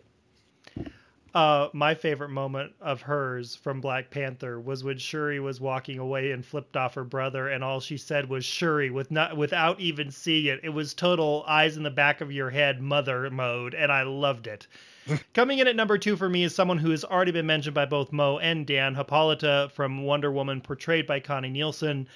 Uh, 1.34 1.68
my 1.72 1.94
favorite 1.94 2.30
moment 2.30 2.72
of 2.80 3.02
hers 3.02 3.56
from 3.56 3.80
Black 3.80 4.08
Panther 4.08 4.60
was 4.60 4.84
when 4.84 4.98
Shuri 4.98 5.40
was 5.40 5.60
walking 5.60 5.98
away 5.98 6.30
and 6.30 6.46
flipped 6.46 6.76
off 6.76 6.94
her 6.94 7.02
brother, 7.02 7.48
and 7.48 7.64
all 7.64 7.80
she 7.80 7.96
said 7.96 8.28
was 8.28 8.44
Shuri, 8.44 8.88
with 8.88 9.10
not 9.10 9.36
without 9.36 9.80
even 9.80 10.12
seeing 10.12 10.46
it. 10.46 10.60
It 10.62 10.68
was 10.68 10.94
total 10.94 11.44
eyes 11.48 11.76
in 11.76 11.82
the 11.82 11.90
back 11.90 12.20
of 12.20 12.30
your 12.30 12.50
head 12.50 12.80
mother 12.80 13.28
mode, 13.28 13.74
and 13.74 13.90
I 13.90 14.04
loved 14.04 14.46
it. 14.46 14.68
Coming 15.34 15.58
in 15.58 15.66
at 15.66 15.76
number 15.76 15.98
two 15.98 16.16
for 16.16 16.28
me 16.28 16.44
is 16.44 16.54
someone 16.54 16.78
who 16.78 16.90
has 16.90 17.04
already 17.04 17.32
been 17.32 17.46
mentioned 17.46 17.74
by 17.74 17.84
both 17.84 18.12
Mo 18.12 18.38
and 18.38 18.64
Dan, 18.64 18.94
Hippolyta 18.94 19.70
from 19.74 20.04
Wonder 20.04 20.30
Woman, 20.30 20.60
portrayed 20.60 21.06
by 21.06 21.18
Connie 21.18 21.50
Nielsen 21.50 22.06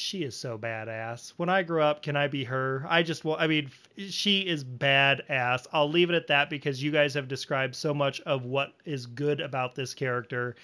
she 0.00 0.22
is 0.24 0.36
so 0.36 0.58
badass. 0.58 1.34
When 1.36 1.48
I 1.48 1.62
grow 1.62 1.84
up, 1.84 2.02
can 2.02 2.16
I 2.16 2.26
be 2.26 2.44
her? 2.44 2.86
I 2.88 3.02
just 3.02 3.24
well, 3.24 3.36
I 3.38 3.46
mean, 3.46 3.70
she 4.08 4.40
is 4.40 4.64
badass. 4.64 5.66
I'll 5.72 5.90
leave 5.90 6.10
it 6.10 6.16
at 6.16 6.26
that 6.28 6.48
because 6.48 6.82
you 6.82 6.90
guys 6.90 7.14
have 7.14 7.28
described 7.28 7.74
so 7.76 7.92
much 7.92 8.20
of 8.22 8.44
what 8.44 8.72
is 8.84 9.06
good 9.06 9.40
about 9.40 9.74
this 9.74 9.92
character. 9.92 10.56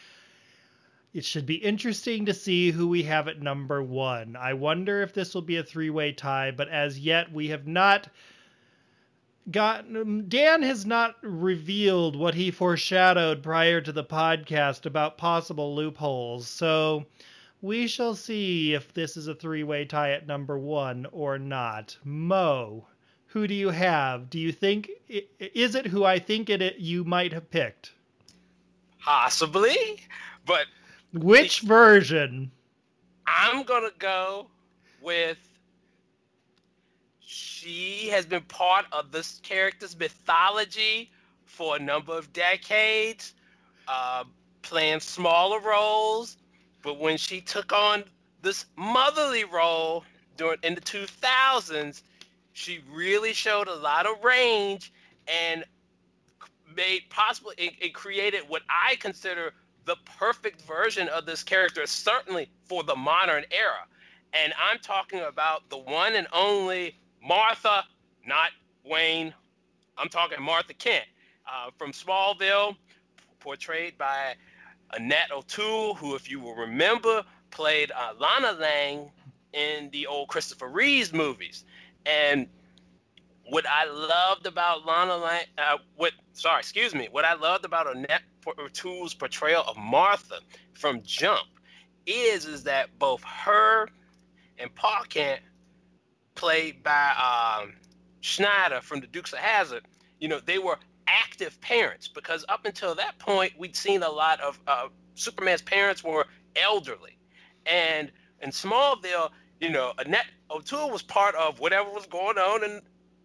It 1.12 1.25
should 1.25 1.46
be 1.46 1.57
interesting 1.57 2.27
to 2.27 2.35
see 2.35 2.70
who 2.70 2.88
we 2.88 3.03
have 3.05 3.29
at 3.29 3.40
number 3.40 3.83
one. 3.83 4.37
I 4.37 4.55
wonder 4.55 5.03
if 5.03 5.12
this 5.12 5.35
will 5.35 5.42
be 5.42 5.57
a 5.57 5.62
three 5.62 5.90
way 5.90 6.12
tie, 6.12 6.51
but 6.51 6.68
as 6.68 6.99
yet, 6.99 7.31
we 7.31 7.49
have 7.49 7.66
not 7.66 8.09
got. 9.51 9.85
Um, 9.85 10.29
Dan 10.29 10.62
has 10.62 10.87
not 10.87 11.16
revealed 11.22 12.16
what 12.16 12.35
he 12.35 12.51
foreshadowed 12.51 13.42
prior 13.42 13.81
to 13.83 13.92
the 13.92 14.05
podcast 14.05 14.87
about 14.87 15.18
possible 15.18 15.75
loopholes. 15.75 16.49
So 16.49 17.07
we 17.62 17.87
shall 17.87 18.14
see 18.14 18.75
if 18.75 18.92
this 18.92 19.16
is 19.16 19.29
a 19.29 19.35
three 19.35 19.62
way 19.62 19.85
tie 19.85 20.12
at 20.12 20.27
number 20.27 20.59
one 20.59 21.07
or 21.12 21.38
not. 21.38 21.97
Mo, 22.05 22.87
who 23.27 23.47
do 23.47 23.55
you 23.55 23.71
have? 23.71 24.31
Do 24.31 24.38
you 24.38 24.53
think 24.53 24.90
is 25.09 25.75
it 25.75 25.87
who 25.87 26.05
I 26.05 26.19
think 26.19 26.51
it 26.51 26.79
you 26.79 27.05
might 27.05 27.33
have 27.33 27.51
picked? 27.51 27.92
Possibly, 29.01 30.01
but 30.45 30.66
which 31.12 31.61
the, 31.61 31.69
version? 31.69 32.51
I'm 33.27 33.62
gonna 33.62 33.90
go 33.99 34.49
with. 35.01 35.38
She 37.21 38.09
has 38.09 38.25
been 38.25 38.42
part 38.42 38.87
of 38.92 39.11
this 39.12 39.40
character's 39.42 39.99
mythology 39.99 41.11
for 41.45 41.77
a 41.77 41.79
number 41.79 42.16
of 42.16 42.33
decades, 42.33 43.35
uh, 43.88 44.25
playing 44.62 45.01
smaller 45.01 45.61
roles 45.61 46.37
but 46.87 47.01
when 47.01 47.16
she 47.16 47.40
took 47.40 47.72
on 47.72 48.05
this 48.42 48.66
motherly 48.77 49.42
role 49.42 50.05
during 50.37 50.57
in 50.62 50.77
the 50.77 50.81
2000s, 50.81 52.03
she 52.53 52.81
really 52.88 53.33
showed 53.33 53.66
a 53.66 53.75
lot 53.75 54.07
of 54.07 54.22
range 54.22 54.92
and 55.27 55.64
made 56.77 57.01
possible 57.11 57.53
it, 57.59 57.72
it 57.81 57.92
created 57.92 58.42
what 58.46 58.62
I 58.70 58.94
consider 58.96 59.53
the 59.85 59.96
perfect 60.16 60.62
version 60.62 61.09
of 61.09 61.27
this 61.27 61.42
character, 61.42 61.85
certainly 61.88 62.49
for 62.66 62.85
the 62.85 62.94
modern 62.94 63.44
era. 63.51 63.85
And 64.33 64.53
I'm 64.57 64.79
talking 64.79 65.22
about 65.22 65.68
the 65.70 65.79
one 65.79 66.14
and 66.14 66.29
only 66.33 66.96
Martha, 67.20 67.83
not 68.25 68.51
Wayne. 68.85 69.35
I'm 69.99 70.09
talking 70.09 70.40
Martha 70.40 70.75
Kent 70.75 71.07
uh, 71.49 71.70
from 71.77 71.90
Smallville, 71.90 72.77
portrayed 73.40 73.99
by 73.99 74.37
Annette 74.92 75.31
O'Toole, 75.33 75.94
who, 75.94 76.14
if 76.14 76.31
you 76.31 76.40
will 76.40 76.55
remember, 76.55 77.22
played 77.51 77.90
uh, 77.92 78.12
Lana 78.18 78.59
Lang 78.59 79.11
in 79.53 79.90
the 79.90 80.07
old 80.07 80.29
Christopher 80.29 80.68
Reeves 80.68 81.12
movies. 81.12 81.64
And 82.05 82.46
what 83.49 83.64
I 83.66 83.85
loved 83.85 84.46
about 84.46 84.87
Lana 84.87 85.16
Lang, 85.16 85.44
uh, 85.59 85.79
what 85.96 86.12
sorry, 86.33 86.61
excuse 86.61 86.94
me, 86.94 87.09
what 87.11 87.25
I 87.25 87.35
loved 87.35 87.64
about 87.64 87.94
Annette 87.94 88.22
O'Toole's 88.59 89.14
portrayal 89.14 89.64
of 89.66 89.77
Martha 89.77 90.38
from 90.75 91.03
Jump 91.03 91.49
is 92.07 92.46
is 92.46 92.62
that 92.64 92.96
both 92.99 93.22
her 93.25 93.88
and 94.59 94.75
Paul 94.75 95.03
Kent, 95.09 95.40
played 96.35 96.83
by 96.83 97.61
um, 97.62 97.75
Schneider 98.20 98.81
from 98.81 99.01
the 99.01 99.07
Dukes 99.07 99.33
of 99.33 99.38
Hazzard, 99.38 99.85
you 100.20 100.29
know, 100.29 100.40
they 100.40 100.59
were 100.59 100.79
active 101.07 101.61
parents 101.61 102.09
because 102.09 102.45
up 102.49 102.64
until 102.64 102.95
that 102.95 103.19
point, 103.19 103.53
we'd 103.59 103.77
seen 103.77 104.03
a 104.03 104.11
lot 104.11 104.40
of 104.40 104.59
uh, 104.66 104.88
Superman's 105.14 105.62
parents 105.62 106.03
were 106.03 106.27
elderly, 106.57 107.19
and 107.66 108.11
in 108.42 108.51
Smallville, 108.51 109.31
you 109.61 109.71
know, 109.71 109.92
Annette 109.99 110.27
O'Toole 110.51 110.90
was 110.90 111.03
part 111.03 111.35
of 111.35 111.59
whatever 111.61 111.90
was 111.90 112.07
going 112.07 112.38
on 112.38 112.64
in 112.64 112.83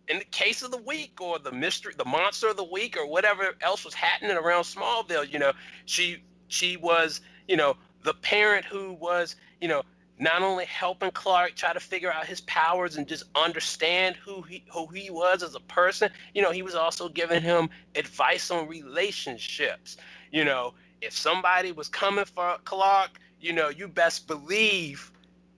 in 0.08 0.20
the 0.20 0.26
case 0.26 0.62
of 0.62 0.72
the 0.72 0.78
week 0.78 1.22
or 1.22 1.40
the 1.40 1.52
mystery, 1.52 1.94
the 1.98 2.06
monster 2.06 2.50
of 2.50 2.58
the 2.58 2.64
week 2.64 2.98
or 2.98 3.08
whatever 3.08 3.56
else 3.62 3.86
was 3.86 3.94
happening 3.94 4.36
around 4.36 4.64
Smallville. 4.64 5.32
You 5.32 5.40
know, 5.40 5.54
she 5.86 6.24
she 6.48 6.78
was 6.78 7.22
you 7.48 7.56
know 7.56 7.76
the 8.04 8.14
parent 8.14 8.66
who 8.66 8.94
was 8.94 9.36
you 9.60 9.68
know 9.68 9.84
not 10.22 10.44
only 10.44 10.66
helping 10.66 11.10
Clark 11.10 11.56
try 11.56 11.74
to 11.74 11.80
figure 11.80 12.14
out 12.14 12.28
his 12.28 12.42
powers 12.42 12.96
and 12.96 13.08
just 13.08 13.24
understand 13.34 14.16
who 14.16 14.44
he 14.44 14.64
who 14.72 14.86
he 14.88 15.10
was 15.10 15.42
as 15.42 15.56
a 15.56 15.60
person, 15.62 16.12
you 16.36 16.44
know, 16.44 16.52
he 16.52 16.62
was 16.62 16.76
also 16.76 17.10
giving 17.10 17.42
him 17.42 17.70
advice 17.96 18.52
on 18.52 18.68
relationships. 18.68 19.98
You 20.32 20.46
know, 20.46 20.76
if 21.02 21.18
somebody 21.18 21.72
was 21.72 21.90
coming 21.90 22.26
for 22.26 22.58
Clark, 22.66 23.20
you 23.40 23.52
know, 23.52 23.70
you 23.70 23.88
best 23.88 24.28
believe 24.28 25.12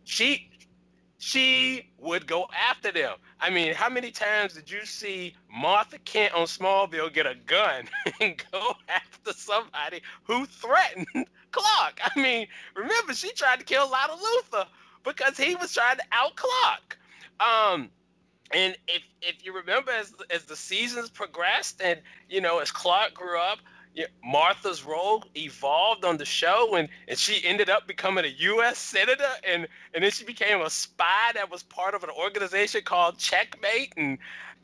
she 0.06 0.50
she 1.18 1.90
would 1.98 2.26
go 2.26 2.48
after 2.70 2.92
them. 2.92 3.16
I 3.42 3.50
mean, 3.50 3.74
how 3.74 3.90
many 3.90 4.12
times 4.12 4.54
did 4.54 4.72
you 4.72 4.86
see 4.86 5.36
Martha 5.54 5.98
Kent 6.00 6.34
on 6.34 6.48
Smallville 6.48 7.14
get 7.14 7.26
a 7.26 7.36
gun 7.36 7.90
and 8.22 8.42
go 8.50 8.74
after 8.88 9.34
somebody 9.34 10.02
who 10.24 10.46
threatened 10.46 11.28
Clark? 11.54 12.00
I 12.04 12.20
mean, 12.20 12.48
remember 12.76 13.14
she 13.14 13.32
tried 13.32 13.60
to 13.60 13.66
kill 13.66 13.90
Lionel 13.90 14.18
Luthor 14.18 14.66
because 15.04 15.38
he 15.38 15.56
was 15.56 15.74
trying 15.74 15.98
to 15.98 16.04
out 16.12 16.36
Clark. 16.36 16.98
Um, 17.40 17.90
and 18.52 18.76
if 18.88 19.02
if 19.22 19.46
you 19.46 19.54
remember, 19.54 19.92
as 19.92 20.14
as 20.30 20.44
the 20.44 20.56
seasons 20.56 21.10
progressed, 21.10 21.82
and 21.82 22.02
you 22.30 22.42
know, 22.42 22.60
as 22.60 22.72
Clark 22.72 23.14
grew 23.14 23.40
up, 23.40 23.60
Martha's 24.24 24.84
role 24.84 25.24
evolved 25.36 26.06
on 26.06 26.18
the 26.18 26.26
show, 26.26 26.76
and, 26.76 26.90
and 27.08 27.18
she 27.18 27.46
ended 27.46 27.70
up 27.70 27.88
becoming 27.88 28.26
a 28.26 28.30
U.S. 28.40 28.78
senator, 28.78 29.30
and 29.48 29.68
and 29.94 30.04
then 30.04 30.12
she 30.12 30.26
became 30.26 30.62
a 30.62 30.70
spy 30.70 31.32
that 31.34 31.50
was 31.52 31.64
part 31.64 31.94
of 31.94 32.04
an 32.04 32.10
organization 32.10 32.82
called 32.84 33.18
Checkmate, 33.18 33.94
and 33.98 34.18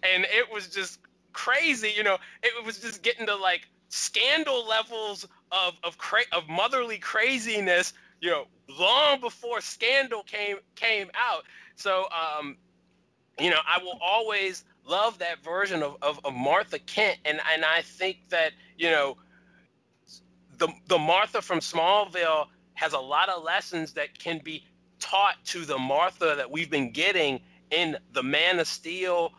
and 0.04 0.26
it 0.26 0.52
was 0.52 0.68
just 0.68 1.00
crazy, 1.34 1.94
you 1.96 2.04
know. 2.04 2.18
It 2.44 2.66
was 2.66 2.80
just 2.80 3.04
getting 3.04 3.28
to 3.28 3.36
like 3.36 3.68
scandal 3.90 4.68
levels 4.68 5.28
of 5.52 5.74
of 5.84 5.98
cra- 5.98 6.30
of 6.32 6.48
motherly 6.48 6.98
craziness, 6.98 7.94
you 8.22 8.30
know, 8.30 8.46
long 8.70 9.20
before 9.20 9.62
Scandal 9.62 10.24
came 10.24 10.58
came 10.76 11.10
out. 11.14 11.44
So, 11.76 12.06
um, 12.12 12.58
you 13.40 13.50
know, 13.50 13.60
I 13.68 13.82
will 13.84 14.00
always 14.02 14.64
love 14.86 15.20
that 15.20 15.44
version 15.44 15.84
of, 15.84 15.98
of, 16.02 16.20
of 16.24 16.34
Martha 16.34 16.80
Kent, 16.80 17.20
and 17.26 17.40
and 17.54 17.66
I 17.66 17.82
think 17.82 18.18
that 18.30 18.54
you 18.78 18.90
know, 18.90 19.18
the 20.58 20.70
the 20.88 20.98
Martha 20.98 21.42
from 21.42 21.60
Smallville 21.60 22.48
has 22.76 22.94
a 22.94 23.00
lot 23.00 23.30
of 23.30 23.44
lessons 23.44 23.94
that 23.94 24.18
can 24.18 24.40
be 24.44 24.64
taught 25.00 25.36
to 25.46 25.66
the 25.66 25.78
Martha 25.78 26.36
that 26.38 26.50
we've 26.50 26.70
been 26.70 26.92
getting 26.92 27.42
in 27.72 27.98
the 28.14 28.24
Man 28.24 28.60
of 28.60 28.68
Steel, 28.68 29.34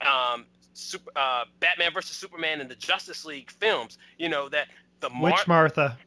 um, 0.00 0.46
Super, 0.74 1.10
uh, 1.16 1.44
Batman 1.60 1.92
versus 1.92 2.16
Superman, 2.16 2.60
and 2.60 2.70
the 2.70 2.74
Justice 2.74 3.24
League 3.24 3.50
films. 3.50 3.98
You 4.18 4.28
know 4.28 4.48
that 4.50 4.68
the 5.00 5.10
Mar- 5.10 5.32
which 5.32 5.46
Martha? 5.46 5.98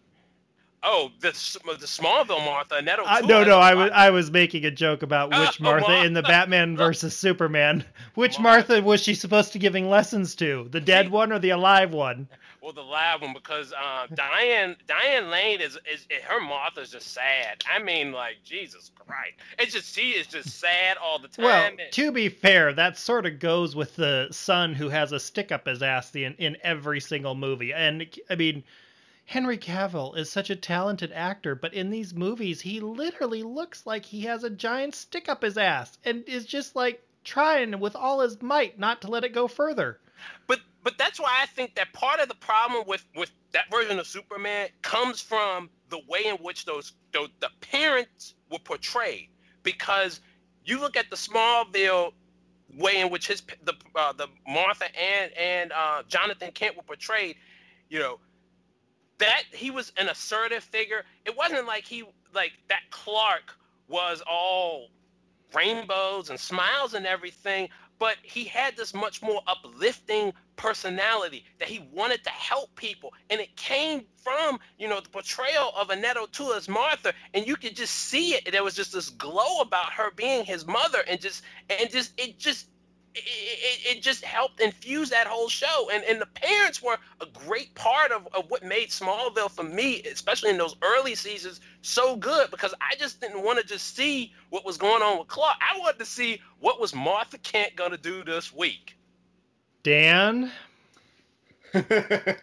Oh, 0.90 1.12
the 1.20 1.32
the 1.32 1.86
Smallville 1.86 2.46
Martha. 2.46 2.76
uh, 2.76 3.20
no, 3.26 3.44
no, 3.44 3.60
I 3.60 3.74
was 3.74 3.92
I 3.94 4.10
was 4.10 4.32
making 4.32 4.64
a 4.64 4.72
joke 4.72 5.04
about 5.04 5.32
which 5.32 5.60
uh, 5.60 5.64
Martha 5.64 6.06
in 6.06 6.14
the 6.14 6.22
Batman 6.22 6.78
versus 6.78 7.16
Superman. 7.16 7.84
Which 8.16 8.40
Martha 8.40 8.82
was 8.82 9.04
she 9.04 9.14
supposed 9.14 9.52
to 9.52 9.60
giving 9.60 9.90
lessons 9.90 10.34
to? 10.36 10.68
The 10.72 10.80
dead 10.80 11.12
one 11.12 11.32
or 11.32 11.40
the 11.40 11.50
alive 11.50 11.92
one? 11.92 12.28
Well, 12.62 12.72
the 12.72 12.82
live 12.82 13.22
one 13.22 13.34
because 13.34 13.74
uh, 13.74 14.08
Diane 14.14 14.78
Diane 14.88 15.30
Lane 15.30 15.60
is, 15.60 15.78
is, 15.92 16.08
is 16.10 16.24
her 16.24 16.40
Martha's 16.40 16.92
just 16.92 17.14
sad. 17.14 17.64
I 17.70 17.80
mean, 17.80 18.14
like 18.14 18.38
Jesus 18.46 18.92
Christ, 18.96 19.34
it's 19.60 19.74
just 19.74 19.94
she 19.94 20.12
is 20.12 20.26
just 20.26 20.50
sad 20.50 20.96
all 21.04 21.20
the 21.20 21.28
time. 21.28 21.46
Well, 21.78 21.88
to 21.92 22.12
be 22.14 22.30
fair, 22.30 22.72
that 22.74 22.98
sort 22.98 23.26
of 23.26 23.40
goes 23.40 23.76
with 23.76 23.98
the 23.98 24.30
son 24.32 24.74
who 24.74 24.88
has 24.88 25.12
a 25.12 25.20
stick 25.20 25.52
up 25.52 25.68
his 25.68 25.84
ass 25.84 26.16
in 26.16 26.34
in 26.36 26.58
every 26.64 27.02
single 27.02 27.36
movie, 27.36 27.74
and 27.74 28.06
I 28.30 28.36
mean 28.36 28.64
Henry 29.28 29.58
Cavill 29.58 30.18
is 30.18 30.32
such 30.32 30.50
a 30.50 30.56
talented 30.56 31.12
actor, 31.12 31.54
but 31.54 31.74
in 31.74 31.90
these 31.90 32.14
movies, 32.14 32.62
he 32.62 32.80
literally 32.80 33.44
looks 33.44 33.86
like 33.86 34.06
he 34.06 34.22
has 34.22 34.46
a 34.46 34.50
giant 34.50 34.96
stick 34.96 35.28
up 35.28 35.42
his 35.42 35.58
ass 35.58 35.98
and 36.06 36.24
is 36.30 36.46
just 36.46 36.78
like 36.78 37.06
trying 37.26 37.78
with 37.82 37.94
all 37.94 38.22
his 38.22 38.42
might 38.42 38.80
not 38.80 39.02
to 39.02 39.10
let 39.10 39.26
it 39.26 39.34
go 39.34 39.50
further. 39.50 40.00
But 40.48 40.62
but 40.82 40.98
that's 40.98 41.20
why 41.20 41.40
I 41.42 41.46
think 41.46 41.76
that 41.76 41.92
part 41.92 42.22
of 42.22 42.30
the 42.30 42.36
problem 42.36 42.86
with 42.88 43.04
with 43.18 43.30
that 43.52 43.70
version 43.70 44.00
of 44.00 44.08
Superman 44.08 44.70
comes 44.82 45.20
from 45.20 45.70
the 45.90 46.00
way 46.08 46.24
in 46.26 46.38
which 46.38 46.64
those, 46.64 46.94
those 47.12 47.28
the 47.42 47.50
parents 47.60 48.34
were 48.50 48.60
portrayed. 48.60 49.28
Because 49.62 50.22
you 50.64 50.80
look 50.80 50.96
at 50.96 51.10
the 51.10 51.18
Smallville 51.18 52.14
way 52.78 53.02
in 53.02 53.10
which 53.10 53.28
his 53.28 53.44
the 53.66 53.74
uh, 53.94 54.14
the 54.14 54.28
Martha 54.48 54.86
and 54.98 55.34
and 55.38 55.74
uh, 55.74 56.04
Jonathan 56.08 56.54
Kent 56.54 56.78
were 56.78 56.84
portrayed, 56.84 57.36
you 57.90 58.00
know, 58.00 58.22
that 59.20 59.44
he 59.52 59.72
was 59.72 59.92
an 59.98 60.10
assertive 60.10 60.64
figure. 60.64 61.04
It 61.26 61.36
wasn't 61.36 61.66
like 61.68 61.86
he 61.86 62.04
like 62.34 62.54
that 62.70 62.82
Clark 62.92 63.56
was 63.88 64.22
all 64.30 64.90
rainbows 65.54 66.30
and 66.30 66.40
smiles 66.40 66.94
and 66.94 67.06
everything, 67.06 67.70
but 68.00 68.18
he 68.22 68.44
had 68.44 68.76
this 68.76 68.94
much 68.94 69.22
more 69.22 69.42
uplifting 69.48 70.34
personality 70.56 71.46
that 71.60 71.68
he 71.68 71.88
wanted 71.94 72.24
to 72.24 72.30
help 72.30 72.76
people. 72.76 73.14
And 73.30 73.40
it 73.40 73.56
came 73.56 74.06
from, 74.18 74.60
you 74.78 74.88
know, 74.88 75.00
the 75.00 75.10
portrayal 75.10 75.72
of 75.76 75.90
Annette 75.90 76.18
O'Toole 76.18 76.54
as 76.54 76.68
Martha. 76.68 77.14
And 77.34 77.48
you 77.48 77.56
could 77.56 77.76
just 77.76 77.94
see 77.94 78.34
it. 78.34 78.52
There 78.52 78.64
was 78.64 78.76
just 78.76 78.94
this 78.94 79.10
glow 79.10 79.62
about 79.62 79.94
her 79.94 80.12
being 80.12 80.46
his 80.46 80.66
mother 80.68 81.00
and 81.08 81.22
just 81.22 81.44
and 81.70 81.90
just 81.90 82.14
it 82.20 82.38
just 82.38 82.68
it, 83.26 83.98
it, 83.98 84.02
just 84.02 84.24
helped 84.24 84.60
infuse 84.60 85.10
that 85.10 85.28
whole 85.28 85.50
show. 85.50 85.90
And, 85.92 86.04
and 86.04 86.22
the 86.22 86.26
parents 86.26 86.82
were 86.82 86.98
a 87.22 87.26
great 87.46 87.74
part 87.76 88.12
of, 88.12 88.28
of 88.34 88.50
what 88.50 88.64
made 88.64 88.90
Smallville 88.90 89.52
for 89.52 89.64
me, 89.64 90.02
especially 90.04 90.50
in 90.50 90.58
those 90.58 90.76
early 90.82 91.16
seasons, 91.16 91.60
so 91.82 92.16
good 92.16 92.52
because 92.52 92.74
I 92.82 92.96
just 92.96 93.22
didn't 93.22 93.44
want 93.44 93.60
to 93.60 93.66
just 93.66 93.96
see 93.96 94.34
what 94.50 94.66
was 94.66 94.78
going 94.78 95.02
on 95.02 95.20
with 95.20 95.28
Clark. 95.28 95.58
I 95.62 95.80
wanted 95.80 96.00
to 96.00 96.06
see 96.06 96.42
what 96.60 96.80
was 96.80 96.94
Martha 96.94 97.38
Kent 97.38 97.76
going 97.76 97.92
to 97.92 97.98
do 97.98 98.24
this 98.24 98.54
week. 98.54 98.98
Dan, 99.84 100.52
if 101.74 102.38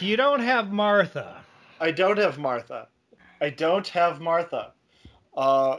you 0.00 0.16
don't 0.16 0.40
have 0.40 0.72
Martha. 0.72 1.42
I 1.80 1.90
don't 1.90 2.18
have 2.18 2.38
Martha. 2.38 2.88
I 3.40 3.50
don't 3.50 3.86
have 3.88 4.20
Martha. 4.20 4.72
Uh, 5.36 5.78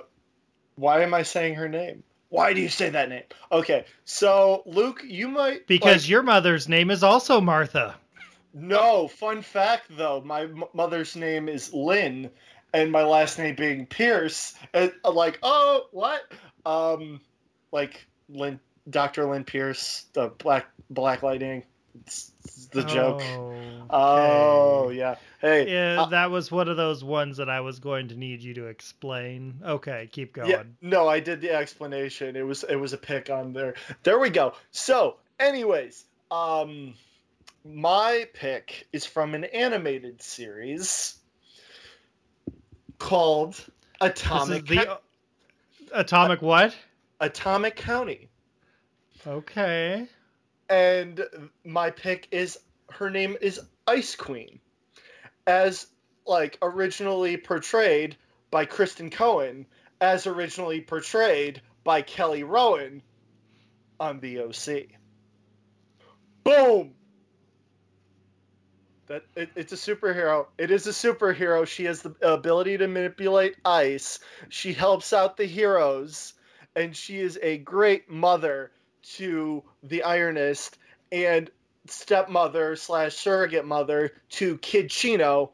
why 0.75 1.03
am 1.03 1.13
I 1.13 1.23
saying 1.23 1.55
her 1.55 1.69
name? 1.69 2.03
Why 2.36 2.52
do 2.52 2.60
you 2.60 2.67
say 2.67 2.89
that 2.89 3.08
name? 3.08 3.24
Okay, 3.50 3.86
so 4.04 4.62
Luke, 4.65 5.02
you 5.06 5.30
might 5.30 5.67
because 5.67 6.04
like, 6.04 6.10
your 6.10 6.21
mother's 6.21 6.67
name 6.67 6.91
is 6.91 7.02
also 7.02 7.39
Martha. 7.39 7.95
No, 8.54 9.08
fun 9.08 9.41
fact 9.41 9.86
though, 9.89 10.21
my 10.21 10.41
m- 10.41 10.65
mother's 10.74 11.15
name 11.15 11.48
is 11.48 11.74
Lynn, 11.74 12.30
and 12.74 12.91
my 12.91 13.04
last 13.04 13.39
name 13.39 13.56
being 13.56 13.86
Pierce. 13.86 14.54
And 14.74 14.91
I'm 15.06 15.12
uh, 15.12 15.13
like, 15.13 15.39
oh, 15.43 15.86
what? 15.91 16.24
Um, 16.65 17.21
like 17.71 18.06
Lynn, 18.28 18.60
Doctor 18.89 19.24
Lynn 19.26 19.45
Pierce, 19.45 20.06
the 20.12 20.28
Black 20.28 20.65
Black 20.89 21.24
Lightning. 21.24 21.63
It's, 22.01 22.31
it's 22.43 22.65
the 22.67 22.84
joke. 22.84 23.21
Oh, 23.23 23.77
oh 23.89 24.89
yeah. 24.89 25.15
Hey. 25.39 25.71
Yeah, 25.71 26.01
uh, 26.01 26.05
that 26.08 26.31
was 26.31 26.51
one 26.51 26.67
of 26.67 26.77
those 26.77 27.03
ones 27.03 27.38
that 27.38 27.49
I 27.49 27.62
was 27.62 27.79
going 27.79 28.10
to 28.10 28.15
need 28.15 28.41
you 28.41 28.53
to 28.55 28.65
explain. 28.65 29.62
Okay, 29.63 30.10
keep 30.12 30.34
going. 30.34 30.49
Yeah, 30.49 30.63
no, 30.81 31.08
I 31.08 31.19
did 31.19 31.41
the 31.41 31.51
explanation. 31.51 32.36
It 32.36 32.43
was 32.43 32.63
it 32.63 32.75
was 32.75 32.93
a 32.93 32.97
pick 32.97 33.29
on 33.29 33.53
there. 33.53 33.75
There 34.03 34.19
we 34.19 34.29
go. 34.29 34.53
So, 34.71 35.17
anyways, 35.39 36.05
um 36.31 36.93
my 37.63 38.27
pick 38.34 38.88
is 38.93 39.05
from 39.05 39.34
an 39.34 39.43
animated 39.45 40.21
series 40.21 41.15
called 42.99 43.63
Atomic 44.01 44.67
the, 44.67 44.99
Atomic 45.91 46.41
what? 46.41 46.75
Atomic 47.19 47.75
County. 47.75 48.29
Okay 49.25 50.08
and 50.69 51.23
my 51.63 51.89
pick 51.89 52.28
is 52.32 52.58
her 52.91 53.10
name 53.10 53.38
is 53.41 53.60
Ice 53.88 54.15
Queen. 54.15 54.60
as 55.47 55.88
like 56.25 56.58
originally 56.62 57.38
portrayed 57.38 58.17
by 58.49 58.65
Kirsten 58.65 59.12
Cohen, 59.12 59.67
as 60.01 60.25
originally 60.25 60.82
portrayed 60.82 61.62
by 61.84 62.01
Kelly 62.01 62.43
Rowan 62.43 63.04
on 63.99 64.19
the 64.19 64.39
OC. 64.39 64.88
Boom. 66.43 66.95
That 69.08 69.23
it, 69.36 69.51
it's 69.56 69.71
a 69.71 69.75
superhero. 69.75 70.47
It 70.58 70.71
is 70.71 70.88
a 70.88 70.91
superhero. 70.91 71.67
She 71.67 71.86
has 71.86 72.01
the 72.01 72.15
ability 72.21 72.80
to 72.80 72.88
manipulate 72.88 73.56
ice. 73.63 74.19
She 74.49 74.73
helps 74.73 75.13
out 75.13 75.38
the 75.38 75.45
heroes, 75.45 76.34
and 76.75 76.95
she 76.95 77.19
is 77.19 77.38
a 77.41 77.60
great 77.60 78.10
mother 78.10 78.71
to 79.13 79.63
the 79.83 80.03
Ironist 80.05 80.71
and 81.11 81.49
stepmother 81.87 82.75
slash 82.75 83.15
surrogate 83.15 83.65
mother 83.65 84.11
to 84.29 84.57
Kid 84.57 84.89
Chino 84.89 85.51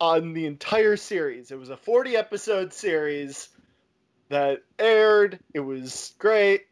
on 0.00 0.32
the 0.32 0.46
entire 0.46 0.96
series. 0.96 1.50
It 1.50 1.58
was 1.58 1.70
a 1.70 1.76
40 1.76 2.16
episode 2.16 2.72
series 2.72 3.48
that 4.28 4.62
aired. 4.78 5.38
It 5.52 5.60
was 5.60 6.14
great. 6.18 6.62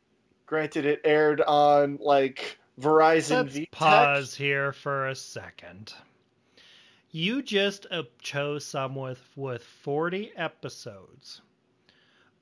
Granted, 0.46 0.87
it 0.87 1.00
aired 1.05 1.40
on 1.40 1.98
like 2.00 2.59
Verizon 2.81 3.44
Let's 3.44 3.66
pause 3.70 4.35
here 4.35 4.72
for 4.72 5.09
a 5.09 5.14
second. 5.14 5.94
You 7.11 7.42
just 7.42 7.87
uh, 7.90 8.05
chose 8.20 8.64
some 8.64 8.94
with 8.94 9.22
with 9.37 9.62
40 9.62 10.33
episodes 10.37 11.42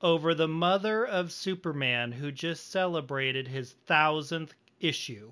over 0.01 0.33
the 0.33 0.47
mother 0.47 1.05
of 1.05 1.31
Superman 1.31 2.11
who 2.11 2.31
just 2.31 2.71
celebrated 2.71 3.47
his 3.47 3.71
thousandth 3.85 4.53
issue. 4.79 5.31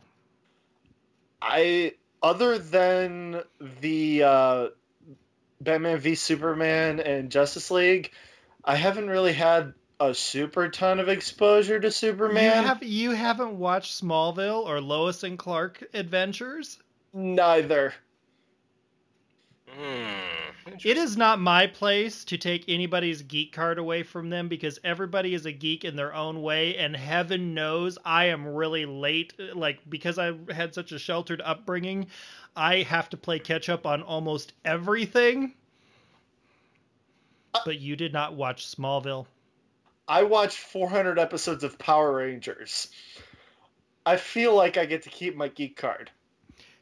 I 1.41 1.93
other 2.21 2.57
than 2.57 3.41
the 3.81 4.23
uh, 4.23 4.67
Batman 5.61 5.97
v 5.97 6.15
Superman 6.15 6.99
and 6.99 7.31
Justice 7.31 7.71
League, 7.71 8.11
I 8.63 8.75
haven't 8.75 9.09
really 9.09 9.33
had 9.33 9.73
a 9.99 10.13
super 10.13 10.69
ton 10.69 10.99
of 10.99 11.09
exposure 11.09 11.79
to 11.79 11.91
Superman. 11.91 12.61
You, 12.61 12.67
have, 12.67 12.83
you 12.83 13.11
haven't 13.11 13.57
watched 13.57 14.01
Smallville 14.01 14.65
or 14.65 14.79
Lois 14.79 15.23
and 15.23 15.37
Clark 15.37 15.83
Adventures? 15.93 16.79
Neither. 17.13 17.93
Hmm. 19.77 20.75
It 20.83 20.97
is 20.97 21.17
not 21.17 21.39
my 21.39 21.67
place 21.67 22.23
to 22.25 22.37
take 22.37 22.65
anybody's 22.67 23.21
geek 23.21 23.53
card 23.53 23.77
away 23.77 24.03
from 24.03 24.29
them 24.29 24.47
because 24.47 24.79
everybody 24.83 25.33
is 25.33 25.45
a 25.45 25.51
geek 25.51 25.83
in 25.83 25.95
their 25.95 26.13
own 26.13 26.41
way, 26.41 26.77
and 26.77 26.95
heaven 26.95 27.53
knows 27.53 27.97
I 28.05 28.25
am 28.25 28.47
really 28.47 28.85
late. 28.85 29.33
Like, 29.53 29.79
because 29.89 30.19
I 30.19 30.33
had 30.51 30.73
such 30.73 30.91
a 30.91 30.99
sheltered 30.99 31.41
upbringing, 31.43 32.07
I 32.55 32.81
have 32.83 33.09
to 33.09 33.17
play 33.17 33.39
catch 33.39 33.69
up 33.69 33.85
on 33.85 34.01
almost 34.01 34.53
everything. 34.65 35.53
But 37.65 37.79
you 37.79 37.95
did 37.95 38.13
not 38.13 38.35
watch 38.35 38.67
Smallville. 38.67 39.25
I 40.07 40.23
watched 40.23 40.57
400 40.57 41.19
episodes 41.19 41.63
of 41.63 41.77
Power 41.77 42.15
Rangers. 42.15 42.89
I 44.05 44.17
feel 44.17 44.55
like 44.55 44.77
I 44.77 44.85
get 44.85 45.03
to 45.03 45.09
keep 45.09 45.35
my 45.35 45.49
geek 45.49 45.77
card. 45.77 46.09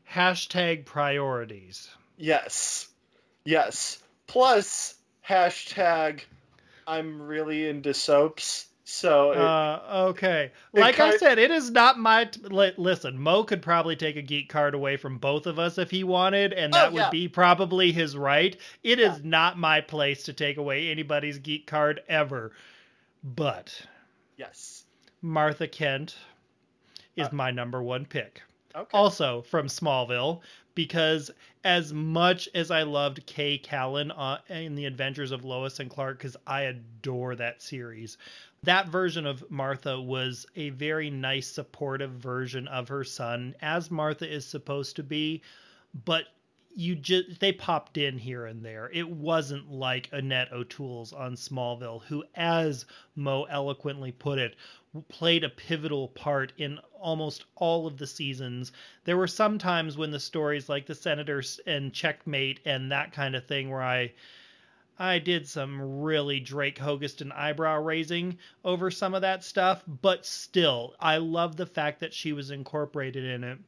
Hashtag 0.10 0.86
priorities. 0.86 1.90
Yes. 2.18 2.88
Yes. 3.46 4.00
Plus, 4.28 4.96
hashtag 5.28 6.22
I'm 6.86 7.22
really 7.22 7.68
into 7.68 7.94
soaps. 7.94 8.66
So, 8.90 9.32
it, 9.34 9.38
Uh, 9.38 9.82
okay. 10.12 10.52
Like 10.72 10.98
I 11.02 11.18
said, 11.18 11.40
it 11.40 11.52
is 11.52 11.70
not 11.72 12.00
my. 12.00 12.24
T- 12.26 12.40
li- 12.44 12.74
listen, 12.78 13.20
Mo 13.20 13.44
could 13.44 13.62
probably 13.62 13.98
take 13.98 14.16
a 14.16 14.22
geek 14.22 14.48
card 14.48 14.74
away 14.74 14.96
from 14.96 15.18
both 15.18 15.46
of 15.46 15.60
us 15.60 15.78
if 15.78 15.92
he 15.92 16.06
wanted, 16.06 16.54
and 16.54 16.74
Oh, 16.74 16.78
that 16.78 16.94
yeah. 16.94 17.04
would 17.04 17.12
be 17.12 17.28
probably 17.28 17.92
his 17.92 18.16
right. 18.16 18.56
It 18.84 19.00
is 19.00 19.18
Yeah. 19.18 19.22
not 19.26 19.58
my 19.58 19.82
place 19.82 20.24
to 20.24 20.34
take 20.34 20.56
away 20.56 20.90
anybody's 20.90 21.38
geek 21.38 21.68
card 21.68 22.02
ever. 22.08 22.54
But 23.24 23.78
yes. 24.38 24.86
Martha 25.22 25.68
Kent 25.68 26.16
is 27.18 27.28
Uh, 27.28 27.32
my 27.34 27.52
number 27.52 27.84
one 27.84 28.06
pick. 28.06 28.42
Okay. 28.74 28.88
Also 28.98 29.42
from 29.42 29.68
Smallville, 29.68 30.40
because 30.76 31.30
as 31.68 31.92
much 31.92 32.48
as 32.56 32.72
I 32.72 32.84
loved 32.84 33.26
Kay 33.26 33.58
Callan 33.58 34.10
uh, 34.12 34.38
in 34.48 34.76
The 34.76 34.86
Adventures 34.86 35.32
of 35.32 35.44
Lois 35.44 35.82
and 35.82 35.90
Clark, 35.90 36.20
because 36.20 36.38
I 36.48 36.62
adore 36.62 37.36
that 37.36 37.62
series, 37.62 38.18
that 38.64 38.88
version 38.88 39.26
of 39.26 39.44
Martha 39.52 40.00
was 40.00 40.46
a 40.56 40.70
very 40.70 41.10
nice, 41.10 41.46
supportive 41.46 42.12
version 42.12 42.70
of 42.70 42.88
her 42.88 43.04
son, 43.04 43.54
as 43.62 43.92
Martha 43.92 44.34
is 44.34 44.46
supposed 44.46 44.96
to 44.96 45.04
be. 45.04 45.42
But 46.06 46.28
you 46.74 46.96
just 46.96 47.42
they 47.42 47.52
popped 47.52 47.98
in 47.98 48.18
here 48.18 48.46
and 48.46 48.64
there. 48.64 48.90
It 48.94 49.10
wasn't 49.10 49.70
like 49.70 50.08
Annette 50.14 50.54
O'Toole's 50.54 51.12
on 51.12 51.36
Smallville, 51.36 52.04
who, 52.04 52.24
as 52.36 52.86
Mo 53.18 53.44
eloquently 53.44 54.14
put 54.14 54.40
it, 54.40 54.56
played 55.10 55.44
a 55.44 55.50
pivotal 55.50 56.08
part 56.10 56.54
in 56.58 56.80
almost 57.00 57.46
all 57.56 57.88
of 57.88 57.98
the 57.98 58.08
seasons. 58.08 58.72
There 59.04 59.18
were 59.18 59.28
some 59.28 59.58
times 59.58 59.98
when 59.98 60.12
the 60.12 60.20
stories 60.20 60.70
like 60.70 60.86
the 60.86 60.96
Senators 60.96 61.60
and 61.66 61.94
Checkmate 61.94 62.60
and 62.66 62.92
that 62.92 63.12
kind 63.12 63.36
of 63.36 63.46
thing 63.46 63.70
where 63.70 63.84
I 63.84 64.14
I 65.00 65.20
did 65.20 65.48
some 65.48 66.02
really 66.02 66.40
Drake 66.40 66.80
Hogestyn 66.80 67.32
eyebrow 67.32 67.80
raising 67.80 68.40
over 68.66 68.90
some 68.90 69.14
of 69.14 69.22
that 69.22 69.44
stuff, 69.44 69.84
but 69.88 70.26
still, 70.26 70.96
I 71.00 71.18
love 71.18 71.56
the 71.56 71.68
fact 71.68 72.00
that 72.00 72.16
she 72.16 72.34
was 72.34 72.50
incorporated 72.50 73.24
in 73.24 73.44
it. 73.44 73.60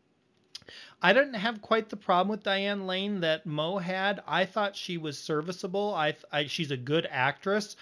I 1.01 1.13
didn't 1.13 1.35
have 1.35 1.61
quite 1.61 1.89
the 1.89 1.97
problem 1.97 2.29
with 2.29 2.43
Diane 2.43 2.87
Lane 2.87 3.19
that 3.21 3.45
Mo 3.45 3.77
had. 3.77 4.23
I 4.27 4.45
thought 4.45 4.75
she 4.75 4.97
was 4.97 5.19
serviceable. 5.19 5.93
I, 5.93 6.15
I 6.31 6.45
she's 6.45 6.71
a 6.71 6.77
good 6.77 7.07
actress. 7.09 7.75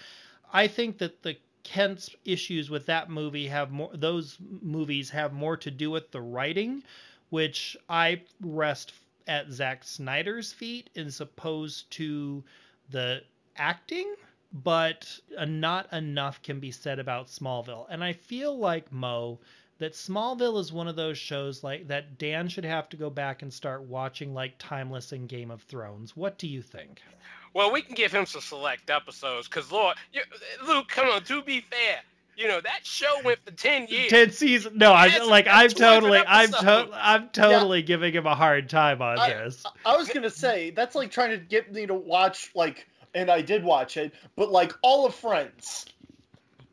I 0.52 0.68
think 0.68 0.98
that 0.98 1.22
the 1.22 1.36
Kent's 1.62 2.10
issues 2.24 2.70
with 2.70 2.86
that 2.86 3.10
movie 3.10 3.48
have 3.48 3.70
more 3.70 3.90
those 3.92 4.38
movies 4.40 5.10
have 5.10 5.32
more 5.32 5.56
to 5.56 5.70
do 5.70 5.90
with 5.90 6.10
the 6.10 6.20
writing, 6.20 6.82
which 7.30 7.76
I 7.88 8.22
rest 8.40 8.92
at 9.26 9.50
Zack 9.50 9.84
Snyder's 9.84 10.52
feet 10.52 10.90
as 10.96 11.20
opposed 11.20 11.90
to 11.92 12.42
the 12.90 13.22
acting, 13.56 14.14
but 14.52 15.20
not 15.46 15.92
enough 15.92 16.42
can 16.42 16.60
be 16.60 16.70
said 16.70 16.98
about 16.98 17.28
Smallville. 17.28 17.86
And 17.90 18.02
I 18.02 18.14
feel 18.14 18.56
like 18.56 18.90
Mo 18.90 19.38
that 19.78 19.92
Smallville 19.92 20.58
is 20.60 20.72
one 20.72 20.88
of 20.88 20.96
those 20.96 21.18
shows 21.18 21.62
like 21.62 21.88
that 21.88 22.18
Dan 22.18 22.48
should 22.48 22.64
have 22.64 22.88
to 22.90 22.96
go 22.96 23.10
back 23.10 23.42
and 23.42 23.52
start 23.52 23.82
watching 23.82 24.34
like 24.34 24.54
Timeless 24.58 25.12
and 25.12 25.28
Game 25.28 25.50
of 25.50 25.62
Thrones. 25.62 26.16
What 26.16 26.38
do 26.38 26.46
you 26.48 26.62
think? 26.62 27.00
Well, 27.54 27.72
we 27.72 27.82
can 27.82 27.94
give 27.94 28.12
him 28.12 28.26
some 28.26 28.40
select 28.42 28.90
episodes, 28.90 29.48
cause 29.48 29.70
Lord, 29.72 29.96
you, 30.12 30.20
Luke, 30.66 30.88
come 30.88 31.08
on. 31.08 31.22
To 31.24 31.42
be 31.42 31.60
fair, 31.60 31.98
you 32.36 32.46
know 32.46 32.60
that 32.60 32.80
show 32.84 33.20
went 33.24 33.38
for 33.44 33.52
ten 33.52 33.86
years. 33.88 34.10
Ten 34.10 34.30
seasons? 34.30 34.76
No, 34.76 34.92
I 34.92 35.08
That's- 35.08 35.28
like 35.28 35.46
I'm 35.48 35.68
totally 35.70 36.18
I'm 36.18 36.50
episodes. 36.52 36.90
to, 36.90 36.98
I'm 37.00 37.28
totally 37.30 37.82
giving 37.82 38.12
him 38.12 38.26
a 38.26 38.34
hard 38.34 38.68
time 38.68 39.00
on 39.00 39.18
I- 39.18 39.30
this. 39.30 39.64
I 39.86 39.96
was 39.96 40.08
gonna 40.08 40.30
say 40.30 40.70
that's 40.70 40.94
like 40.94 41.10
trying 41.10 41.30
to 41.30 41.38
get 41.38 41.72
me 41.72 41.86
to 41.86 41.94
watch 41.94 42.50
like, 42.54 42.86
and 43.14 43.30
I 43.30 43.40
did 43.42 43.64
watch 43.64 43.96
it, 43.96 44.12
but 44.36 44.50
like 44.50 44.72
all 44.82 45.06
of 45.06 45.14
Friends. 45.14 45.86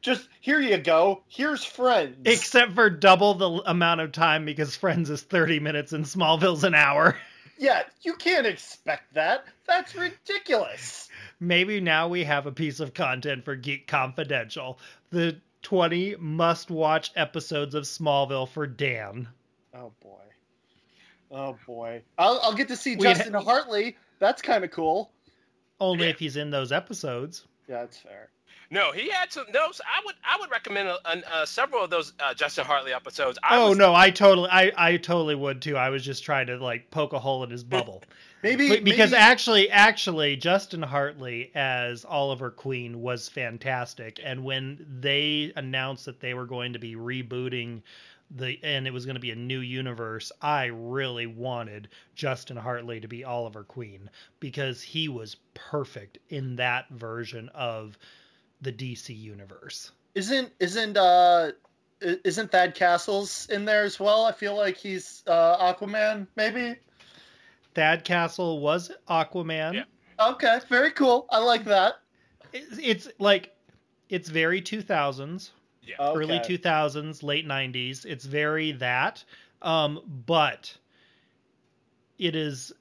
Just 0.06 0.30
here 0.40 0.62
you 0.62 0.78
go. 0.78 1.24
Here's 1.28 1.66
Friends. 1.66 2.16
Except 2.26 2.76
for 2.76 2.92
double 2.92 3.34
the 3.34 3.50
amount 3.66 4.02
of 4.02 4.12
time 4.12 4.46
because 4.46 4.76
Friends 4.76 5.10
is 5.10 5.24
30 5.24 5.60
minutes 5.60 5.94
and 5.94 6.06
Smallville's 6.06 6.64
an 6.64 6.76
hour. 6.76 7.18
yeah, 7.58 7.82
you 8.04 8.14
can't 8.14 8.46
expect 8.46 9.16
that. 9.16 9.46
That's 9.68 9.96
ridiculous. 9.96 11.10
Maybe 11.40 11.82
now 11.82 12.08
we 12.08 12.24
have 12.24 12.46
a 12.46 12.52
piece 12.52 12.80
of 12.80 12.94
content 12.94 13.46
for 13.46 13.56
Geek 13.56 13.88
Confidential. 13.88 14.78
The 15.10 15.42
20 15.64 16.18
must 16.20 16.70
watch 16.70 17.12
episodes 17.16 17.74
of 17.74 17.86
Smallville 17.86 18.48
for 18.48 18.68
Dan. 18.68 19.28
Oh 19.74 19.92
boy. 20.02 20.22
Oh 21.32 21.58
boy. 21.66 22.04
I'll, 22.20 22.40
I'll 22.44 22.54
get 22.54 22.68
to 22.68 22.76
see 22.76 22.96
We 22.96 23.02
Justin 23.02 23.34
ha- 23.34 23.42
Hartley. 23.42 23.98
That's 24.20 24.44
kind 24.44 24.64
of 24.64 24.70
cool. 24.70 25.10
Only 25.80 26.10
if 26.10 26.20
he's 26.20 26.38
in 26.38 26.52
those 26.52 26.72
episodes. 26.72 27.48
Yeah, 27.68 27.80
that's 27.80 27.98
fair. 27.98 28.30
No, 28.70 28.92
he 28.92 29.10
had 29.10 29.32
some. 29.32 29.46
No, 29.54 29.60
I 29.60 30.02
would 30.06 30.16
I 30.24 30.38
would 30.40 30.52
recommend 30.52 30.90
uh 30.90 30.98
uh, 31.06 31.46
several 31.46 31.84
of 31.84 31.90
those 31.90 32.14
uh, 32.20 32.34
Justin 32.34 32.66
Hartley 32.66 32.94
episodes. 32.94 33.38
I 33.44 33.58
oh 33.58 33.70
was- 33.70 33.78
no, 33.78 33.94
I 33.94 34.10
totally 34.10 34.50
I, 34.52 34.72
I 34.76 34.98
totally 34.98 35.36
would 35.36 35.62
too. 35.62 35.78
I 35.78 35.90
was 35.90 36.04
just 36.04 36.24
trying 36.24 36.48
to 36.48 36.58
like 36.58 36.90
poke 36.92 37.14
a 37.14 37.20
hole 37.20 37.44
in 37.44 37.50
his 37.50 37.64
bubble. 37.64 38.04
Maybe 38.44 38.70
But- 38.70 38.84
because 38.84 39.12
maybe, 39.12 39.22
actually 39.22 39.70
actually 39.72 40.36
Justin 40.36 40.82
Hartley 40.82 41.52
as 41.56 42.06
Oliver 42.06 42.52
Queen 42.52 43.02
was 43.02 43.28
fantastic 43.28 44.20
and 44.24 44.44
when 44.44 44.86
they 45.00 45.52
announced 45.56 46.06
that 46.06 46.20
they 46.20 46.34
were 46.36 46.46
going 46.46 46.74
to 46.74 46.80
be 46.80 46.96
rebooting 46.96 47.82
the 48.30 48.60
and 48.64 48.86
it 48.86 48.94
was 48.94 49.06
going 49.06 49.16
to 49.16 49.22
be 49.22 49.32
a 49.32 49.36
new 49.36 49.60
universe 49.62 50.32
I 50.44 50.66
really 50.66 51.26
wanted 51.26 51.90
Justin 52.14 52.58
Hartley 52.58 53.00
to 53.00 53.08
be 53.08 53.24
Oliver 53.24 53.64
Queen 53.64 54.10
because 54.40 54.82
he 54.82 55.08
was 55.10 55.38
perfect 55.56 56.20
in 56.30 56.56
that 56.58 56.90
version 56.90 57.50
of 57.56 57.98
the 58.66 58.74
DC 58.74 59.16
universe. 59.18 59.92
isn't 60.16 60.52
isn't 60.60 60.98
uh 60.98 61.52
isn't 62.02 62.52
Thad 62.52 62.76
Castles 62.76 63.48
in 63.50 63.64
there 63.64 63.84
as 63.84 64.00
well? 64.00 64.26
I 64.26 64.32
feel 64.34 64.58
like 64.58 64.76
he's 64.76 65.24
uh 65.28 65.74
Aquaman, 65.74 66.28
maybe. 66.36 66.76
Thad 67.76 68.04
Castle 68.04 68.60
was 68.60 68.92
Aquaman. 69.08 69.74
Yeah. 69.76 69.84
Okay, 70.20 70.60
very 70.68 70.92
cool. 70.92 71.28
I 71.30 71.40
like 71.40 71.66
that. 71.66 71.96
It's, 72.54 72.78
it's 72.82 73.08
like 73.20 73.54
it's 74.10 74.30
very 74.30 74.62
2000s, 74.62 75.52
Yeah. 75.84 75.96
Okay. 76.00 76.20
early 76.20 76.40
2000s, 76.40 77.22
late 77.22 77.46
90s. 77.46 78.06
It's 78.06 78.26
very 78.26 78.72
that. 78.74 79.24
Um, 79.62 80.24
but 80.26 80.76
it 82.18 82.36
is 82.36 82.74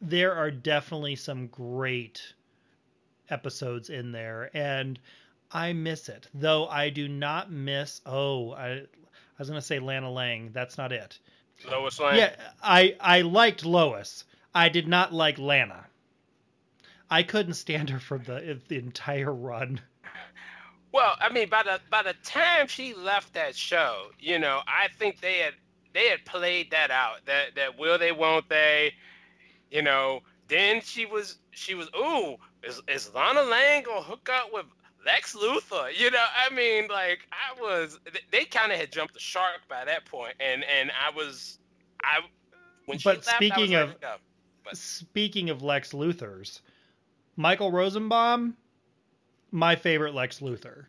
there 0.00 0.34
are 0.34 0.50
definitely 0.50 1.16
some 1.16 1.46
great 1.48 2.34
episodes 3.30 3.90
in 3.90 4.12
there 4.12 4.50
and 4.54 4.98
I 5.52 5.72
miss 5.72 6.08
it. 6.08 6.28
Though 6.34 6.68
I 6.68 6.90
do 6.90 7.08
not 7.08 7.50
miss 7.50 8.00
oh, 8.06 8.52
I 8.52 8.70
I 8.70 8.86
was 9.38 9.48
going 9.48 9.60
to 9.60 9.66
say 9.66 9.78
Lana 9.78 10.10
Lang. 10.10 10.50
That's 10.52 10.76
not 10.76 10.92
it. 10.92 11.18
Lois 11.68 11.98
Lane. 11.98 12.16
Yeah, 12.16 12.36
I 12.62 12.96
I 13.00 13.22
liked 13.22 13.64
Lois. 13.64 14.24
I 14.54 14.68
did 14.68 14.86
not 14.86 15.12
like 15.12 15.38
Lana. 15.38 15.86
I 17.10 17.22
couldn't 17.22 17.54
stand 17.54 17.90
her 17.90 17.98
for 17.98 18.18
the 18.18 18.60
the 18.68 18.78
entire 18.78 19.32
run. 19.32 19.80
Well, 20.92 21.14
I 21.20 21.32
mean, 21.32 21.48
by 21.48 21.62
the 21.62 21.80
by 21.90 22.02
the 22.02 22.14
time 22.24 22.66
she 22.66 22.94
left 22.94 23.34
that 23.34 23.54
show, 23.54 24.10
you 24.18 24.38
know, 24.38 24.60
I 24.66 24.88
think 24.98 25.20
they 25.20 25.38
had 25.38 25.54
they 25.92 26.08
had 26.08 26.24
played 26.24 26.70
that 26.72 26.90
out. 26.90 27.24
That 27.26 27.54
that 27.56 27.78
will 27.78 27.98
they, 27.98 28.12
won't 28.12 28.48
they? 28.48 28.94
You 29.70 29.82
know. 29.82 30.22
Then 30.48 30.80
she 30.80 31.06
was 31.06 31.38
she 31.52 31.74
was 31.76 31.88
ooh 31.96 32.36
is 32.62 32.80
is 32.88 33.12
Lana 33.14 33.42
Lang 33.42 33.82
gonna 33.82 34.02
hook 34.02 34.28
up 34.32 34.52
with 34.52 34.66
Lex 35.06 35.34
Luthor? 35.34 35.90
You 35.96 36.10
know, 36.10 36.24
I 36.36 36.52
mean, 36.54 36.88
like 36.88 37.20
I 37.32 37.60
was 37.60 37.98
they- 38.30 38.44
kind 38.44 38.72
of 38.72 38.78
had 38.78 38.92
jumped 38.92 39.14
the 39.14 39.20
shark 39.20 39.60
by 39.68 39.84
that 39.84 40.04
point, 40.06 40.34
and 40.40 40.64
and 40.64 40.90
I 40.90 41.10
was 41.14 41.58
I 42.02 42.20
when 42.86 42.98
she 42.98 43.04
But 43.04 43.16
left, 43.18 43.28
I 43.28 43.32
was 43.32 43.36
speaking 43.36 43.74
of- 43.74 43.88
oh, 43.90 43.92
to 43.92 43.98
go. 43.98 44.16
Speaking 44.74 45.50
of 45.50 45.62
Lex 45.62 45.92
Luthor's, 45.92 46.60
Michael 47.36 47.72
Rosenbaum, 47.72 48.56
my 49.50 49.74
favorite 49.74 50.14
Lex 50.14 50.40
Luthor, 50.40 50.84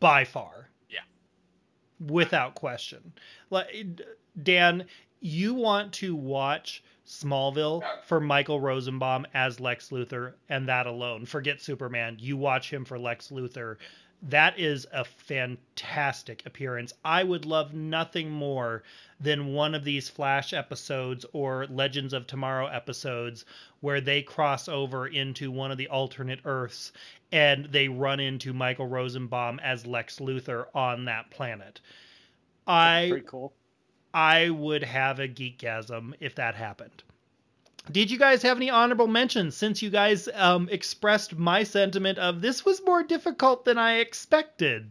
by 0.00 0.24
far. 0.24 0.70
Yeah. 0.88 1.00
Without 2.00 2.54
question. 2.54 3.12
Like, 3.50 4.00
Dan, 4.42 4.86
you 5.20 5.54
want 5.54 5.92
to 5.94 6.16
watch 6.16 6.82
Smallville 7.10 7.82
for 8.04 8.20
Michael 8.20 8.60
Rosenbaum 8.60 9.26
as 9.34 9.58
Lex 9.58 9.90
Luthor 9.90 10.34
and 10.48 10.68
that 10.68 10.86
alone. 10.86 11.26
Forget 11.26 11.60
Superman. 11.60 12.16
You 12.20 12.36
watch 12.36 12.72
him 12.72 12.84
for 12.84 13.00
Lex 13.00 13.30
Luthor. 13.30 13.78
That 14.22 14.56
is 14.56 14.86
a 14.92 15.04
fantastic 15.04 16.46
appearance. 16.46 16.94
I 17.04 17.24
would 17.24 17.44
love 17.44 17.74
nothing 17.74 18.30
more 18.30 18.84
than 19.18 19.52
one 19.52 19.74
of 19.74 19.82
these 19.82 20.08
Flash 20.08 20.52
episodes 20.52 21.26
or 21.32 21.66
Legends 21.66 22.12
of 22.12 22.28
Tomorrow 22.28 22.68
episodes 22.68 23.44
where 23.80 24.00
they 24.00 24.22
cross 24.22 24.68
over 24.68 25.08
into 25.08 25.50
one 25.50 25.72
of 25.72 25.78
the 25.78 25.88
alternate 25.88 26.40
Earths 26.44 26.92
and 27.32 27.64
they 27.66 27.88
run 27.88 28.20
into 28.20 28.52
Michael 28.52 28.86
Rosenbaum 28.86 29.58
as 29.58 29.84
Lex 29.84 30.20
Luthor 30.20 30.66
on 30.76 31.06
that 31.06 31.30
planet. 31.30 31.80
I 32.68 33.08
Pretty 33.10 33.26
cool. 33.26 33.52
I 34.12 34.50
would 34.50 34.82
have 34.82 35.20
a 35.20 35.28
geekgasm 35.28 36.14
if 36.20 36.34
that 36.36 36.54
happened. 36.54 37.02
Did 37.90 38.10
you 38.10 38.18
guys 38.18 38.42
have 38.42 38.56
any 38.56 38.70
honorable 38.70 39.06
mentions 39.06 39.56
since 39.56 39.82
you 39.82 39.90
guys 39.90 40.28
um, 40.34 40.68
expressed 40.70 41.36
my 41.36 41.62
sentiment 41.62 42.18
of 42.18 42.40
this 42.40 42.64
was 42.64 42.84
more 42.84 43.02
difficult 43.02 43.64
than 43.64 43.78
I 43.78 43.98
expected? 43.98 44.90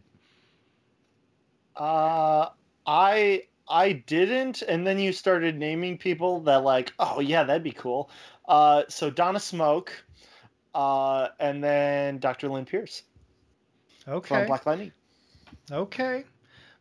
Uh, 1.76 2.50
I 2.86 3.44
I 3.68 3.92
didn't, 3.94 4.64
and 4.64 4.86
then 4.86 4.98
you 5.00 5.14
started 5.14 5.56
naming 5.58 5.98
people 5.98 6.42
that 6.42 6.64
like, 6.64 6.94
oh 7.00 7.20
yeah, 7.20 7.44
that'd 7.44 7.64
be 7.64 7.72
cool. 7.72 8.10
Uh, 8.48 8.84
so 8.90 9.10
Donna 9.10 9.40
Smoak, 9.40 9.90
uh, 10.74 11.28
and 11.40 11.64
then 11.64 12.18
Dr. 12.18 12.50
Lynn 12.50 12.66
Pierce 12.66 13.04
Okay. 14.08 14.28
from. 14.28 14.48
Black 14.48 14.66
Lightning. 14.66 14.92
Okay. 15.72 16.26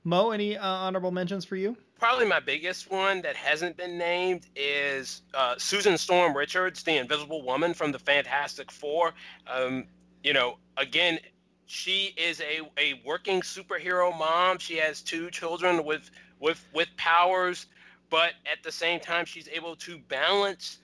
Mo, 0.04 0.30
any 0.30 0.56
uh, 0.56 0.66
honorable 0.66 1.10
mentions 1.10 1.44
for 1.44 1.56
you? 1.56 1.76
Probably 1.98 2.26
my 2.26 2.38
biggest 2.38 2.90
one 2.92 3.22
that 3.22 3.34
hasn't 3.34 3.76
been 3.76 3.98
named 3.98 4.46
is 4.54 5.22
uh, 5.34 5.56
Susan 5.58 5.98
Storm 5.98 6.36
Richards, 6.36 6.84
the 6.84 6.96
Invisible 6.96 7.42
Woman 7.42 7.74
from 7.74 7.90
the 7.90 7.98
Fantastic 7.98 8.70
Four. 8.70 9.14
Um, 9.48 9.86
you 10.22 10.32
know, 10.32 10.58
again, 10.76 11.18
she 11.66 12.14
is 12.16 12.40
a, 12.40 12.60
a 12.78 13.00
working 13.04 13.40
superhero 13.40 14.16
mom. 14.16 14.58
She 14.58 14.76
has 14.76 15.02
two 15.02 15.28
children 15.30 15.84
with 15.84 16.10
with 16.38 16.64
with 16.72 16.88
powers, 16.96 17.66
but 18.10 18.34
at 18.50 18.62
the 18.62 18.70
same 18.72 19.00
time, 19.00 19.24
she's 19.24 19.48
able 19.48 19.74
to 19.76 19.98
balance 19.98 20.78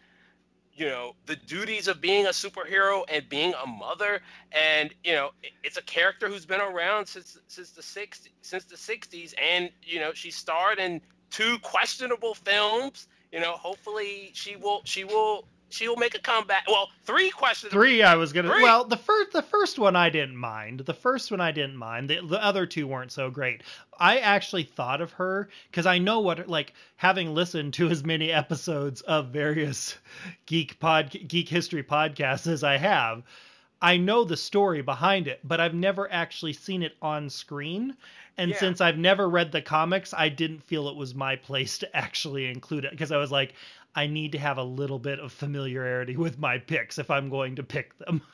you 0.77 0.87
know 0.87 1.15
the 1.27 1.37
duties 1.37 1.89
of 1.89 2.01
being 2.01 2.27
a 2.27 2.31
superhero 2.31 3.05
and 3.09 3.29
being 3.29 3.55
a 3.63 3.67
mother. 3.67 4.21
And 4.53 4.93
you 5.05 5.13
know 5.13 5.31
it's 5.63 5.77
a 5.77 5.83
character 5.83 6.29
who's 6.29 6.47
been 6.47 6.61
around 6.61 7.07
since 7.07 7.39
since 7.49 7.71
the 7.71 7.83
60s 7.83 8.29
since 8.43 8.65
the 8.65 8.77
60s 8.77 9.35
and 9.41 9.71
you 9.83 10.01
know 10.01 10.13
she 10.13 10.31
starred 10.31 10.79
in 10.79 11.01
two 11.31 11.59
questionable 11.61 12.35
films. 12.35 13.09
You 13.33 13.41
know 13.41 13.53
hopefully 13.53 14.31
she 14.35 14.57
will 14.57 14.83
she 14.85 15.05
will 15.05 15.47
she 15.75 15.89
will 15.89 15.97
make 15.97 16.15
a 16.15 16.21
comeback 16.21 16.65
well 16.69 16.91
three 17.05 17.31
questions. 17.31 17.73
Three, 17.73 18.03
I 18.03 18.15
was 18.15 18.33
gonna. 18.33 18.49
Three. 18.49 18.63
Well, 18.63 18.85
the 18.85 18.97
first, 18.97 19.33
the 19.33 19.43
first 19.43 19.79
one 19.79 19.97
I 19.97 20.09
didn't 20.09 20.37
mind. 20.37 20.81
The 20.81 20.95
first 20.95 21.31
one 21.31 21.41
I 21.41 21.51
didn't 21.51 21.77
mind. 21.77 22.09
The, 22.09 22.21
the 22.27 22.43
other 22.43 22.67
two 22.67 22.87
weren't 22.87 23.13
so 23.13 23.31
great. 23.31 23.63
I 23.99 24.19
actually 24.19 24.65
thought 24.65 25.01
of 25.01 25.13
her 25.13 25.49
because 25.71 25.87
I 25.87 25.99
know 25.99 26.21
what, 26.21 26.49
like, 26.49 26.75
having 26.97 27.35
listened 27.35 27.75
to 27.75 27.89
as 27.89 28.05
many 28.05 28.33
episodes 28.33 29.01
of 29.03 29.29
various 29.29 29.97
geek 30.47 30.79
pod, 30.81 31.11
geek 31.29 31.49
history 31.49 31.83
podcasts 31.83 32.47
as 32.47 32.65
I 32.65 32.77
have, 32.77 33.23
I 33.83 33.97
know 33.97 34.25
the 34.25 34.37
story 34.37 34.81
behind 34.83 35.29
it, 35.29 35.41
but 35.45 35.61
I've 35.61 35.75
never 35.75 36.11
actually 36.11 36.55
seen 36.55 36.83
it 36.83 36.97
on 37.03 37.29
screen. 37.29 37.97
And 38.37 38.51
Yeah. 38.51 38.59
since 38.59 38.81
I've 38.81 38.99
never 38.99 39.29
read 39.29 39.53
the 39.53 39.63
comics, 39.63 40.13
I 40.13 40.29
didn't 40.29 40.65
feel 40.65 40.89
it 40.89 40.97
was 40.97 41.15
my 41.15 41.37
place 41.37 41.79
to 41.79 41.97
actually 41.97 42.47
include 42.47 42.85
it 42.85 42.91
because 42.91 43.13
I 43.13 43.19
was 43.19 43.31
like, 43.31 43.55
I 43.95 44.07
need 44.07 44.33
to 44.33 44.39
have 44.39 44.59
a 44.59 44.63
little 44.63 44.99
bit 44.99 45.19
of 45.19 45.33
familiarity 45.33 46.17
with 46.25 46.39
my 46.39 46.59
picks 46.59 46.99
if 46.99 47.11
I'm 47.11 47.29
going 47.29 47.57
to 47.57 47.63
pick 47.63 47.97
them. 47.99 48.23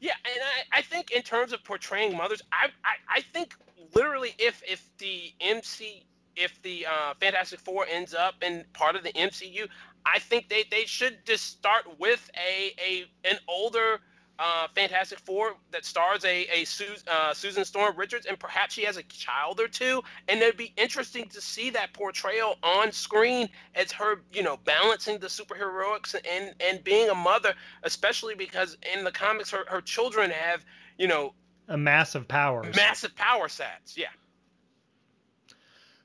Yeah, 0.00 0.12
and 0.24 0.40
I, 0.72 0.78
I 0.78 0.82
think 0.82 1.10
in 1.10 1.22
terms 1.22 1.52
of 1.52 1.64
portraying 1.64 2.16
mothers, 2.16 2.40
I, 2.52 2.68
I, 2.84 3.16
I 3.16 3.20
think 3.20 3.56
literally 3.96 4.32
if 4.38 4.62
if 4.64 4.88
the 4.98 5.32
MC 5.40 6.04
if 6.36 6.62
the 6.62 6.86
uh, 6.86 7.14
Fantastic 7.20 7.58
Four 7.60 7.86
ends 7.90 8.14
up 8.14 8.34
in 8.42 8.64
part 8.72 8.94
of 8.94 9.02
the 9.02 9.12
MCU, 9.12 9.66
I 10.06 10.18
think 10.20 10.48
they, 10.48 10.64
they 10.70 10.84
should 10.84 11.26
just 11.26 11.46
start 11.46 11.98
with 11.98 12.30
a, 12.36 12.72
a 12.80 13.06
an 13.28 13.38
older 13.48 14.00
uh, 14.38 14.68
Fantastic 14.74 15.18
Four 15.20 15.56
that 15.72 15.84
stars 15.84 16.24
a 16.24 16.46
a 16.46 16.64
Su- 16.64 16.96
uh, 17.10 17.34
Susan 17.34 17.64
Storm 17.64 17.96
Richards, 17.96 18.26
and 18.26 18.38
perhaps 18.38 18.74
she 18.74 18.84
has 18.84 18.96
a 18.96 19.02
child 19.04 19.60
or 19.60 19.68
two, 19.68 20.02
and 20.28 20.40
it'd 20.40 20.56
be 20.56 20.72
interesting 20.76 21.28
to 21.30 21.40
see 21.40 21.70
that 21.70 21.92
portrayal 21.92 22.56
on 22.62 22.92
screen 22.92 23.48
as 23.74 23.92
her, 23.92 24.22
you 24.32 24.42
know, 24.42 24.56
balancing 24.64 25.18
the 25.18 25.26
superheroics 25.26 26.14
and 26.14 26.54
and 26.60 26.84
being 26.84 27.08
a 27.08 27.14
mother, 27.14 27.54
especially 27.82 28.34
because 28.34 28.76
in 28.94 29.04
the 29.04 29.12
comics 29.12 29.50
her, 29.50 29.64
her 29.68 29.80
children 29.80 30.30
have, 30.30 30.64
you 30.98 31.08
know, 31.08 31.34
A 31.68 31.76
massive 31.76 32.28
power, 32.28 32.64
massive 32.76 33.14
power 33.16 33.48
sets. 33.48 33.96
Yeah. 33.96 34.06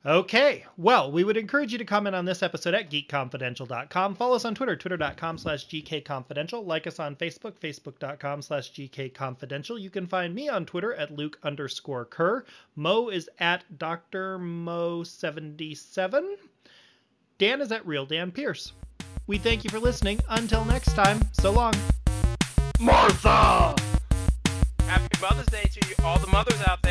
Okay. 0.05 0.65
Well, 0.75 1.11
we 1.11 1.23
would 1.23 1.37
encourage 1.37 1.71
you 1.71 1.77
to 1.77 1.85
comment 1.85 2.13
on 2.13 2.25
this 2.25 2.43
episode 2.43 2.73
at 2.73 2.91
geekconfidential.com. 2.91 4.15
Follow 4.15 4.35
us 4.35 4.43
on 4.43 4.53
Twitter, 4.53 4.75
twitter.com 4.75 5.37
slash 5.37 5.67
gkconfidential. 5.67 6.65
Like 6.65 6.87
us 6.87 6.99
on 6.99 7.15
Facebook, 7.15 7.53
facebook.com 7.53 8.41
slash 8.41 8.73
gkconfidential. 8.73 9.79
You 9.79 9.89
can 9.89 10.05
find 10.05 10.35
me 10.35 10.49
on 10.49 10.65
Twitter 10.65 10.93
at 10.93 11.15
luke 11.15 11.39
underscore 11.43 12.03
kerr. 12.05 12.43
Mo 12.75 13.07
is 13.07 13.29
at 13.39 13.63
Dr. 13.79 14.39
Mo77. 14.39 16.35
Dan 17.37 17.61
is 17.61 17.71
at 17.71 17.85
Real 17.87 18.05
Dan 18.05 18.31
Pierce. 18.31 18.73
We 19.25 19.37
thank 19.37 19.63
you 19.63 19.69
for 19.69 19.79
listening. 19.79 20.19
Until 20.29 20.65
next 20.65 20.95
time, 20.95 21.21
so 21.31 21.51
long. 21.51 21.73
Martha! 22.77 23.73
Happy 24.81 25.21
Mother's 25.21 25.45
Day 25.47 25.63
to 25.63 25.87
you, 25.87 25.95
all 26.03 26.19
the 26.19 26.27
mothers 26.27 26.61
out 26.67 26.81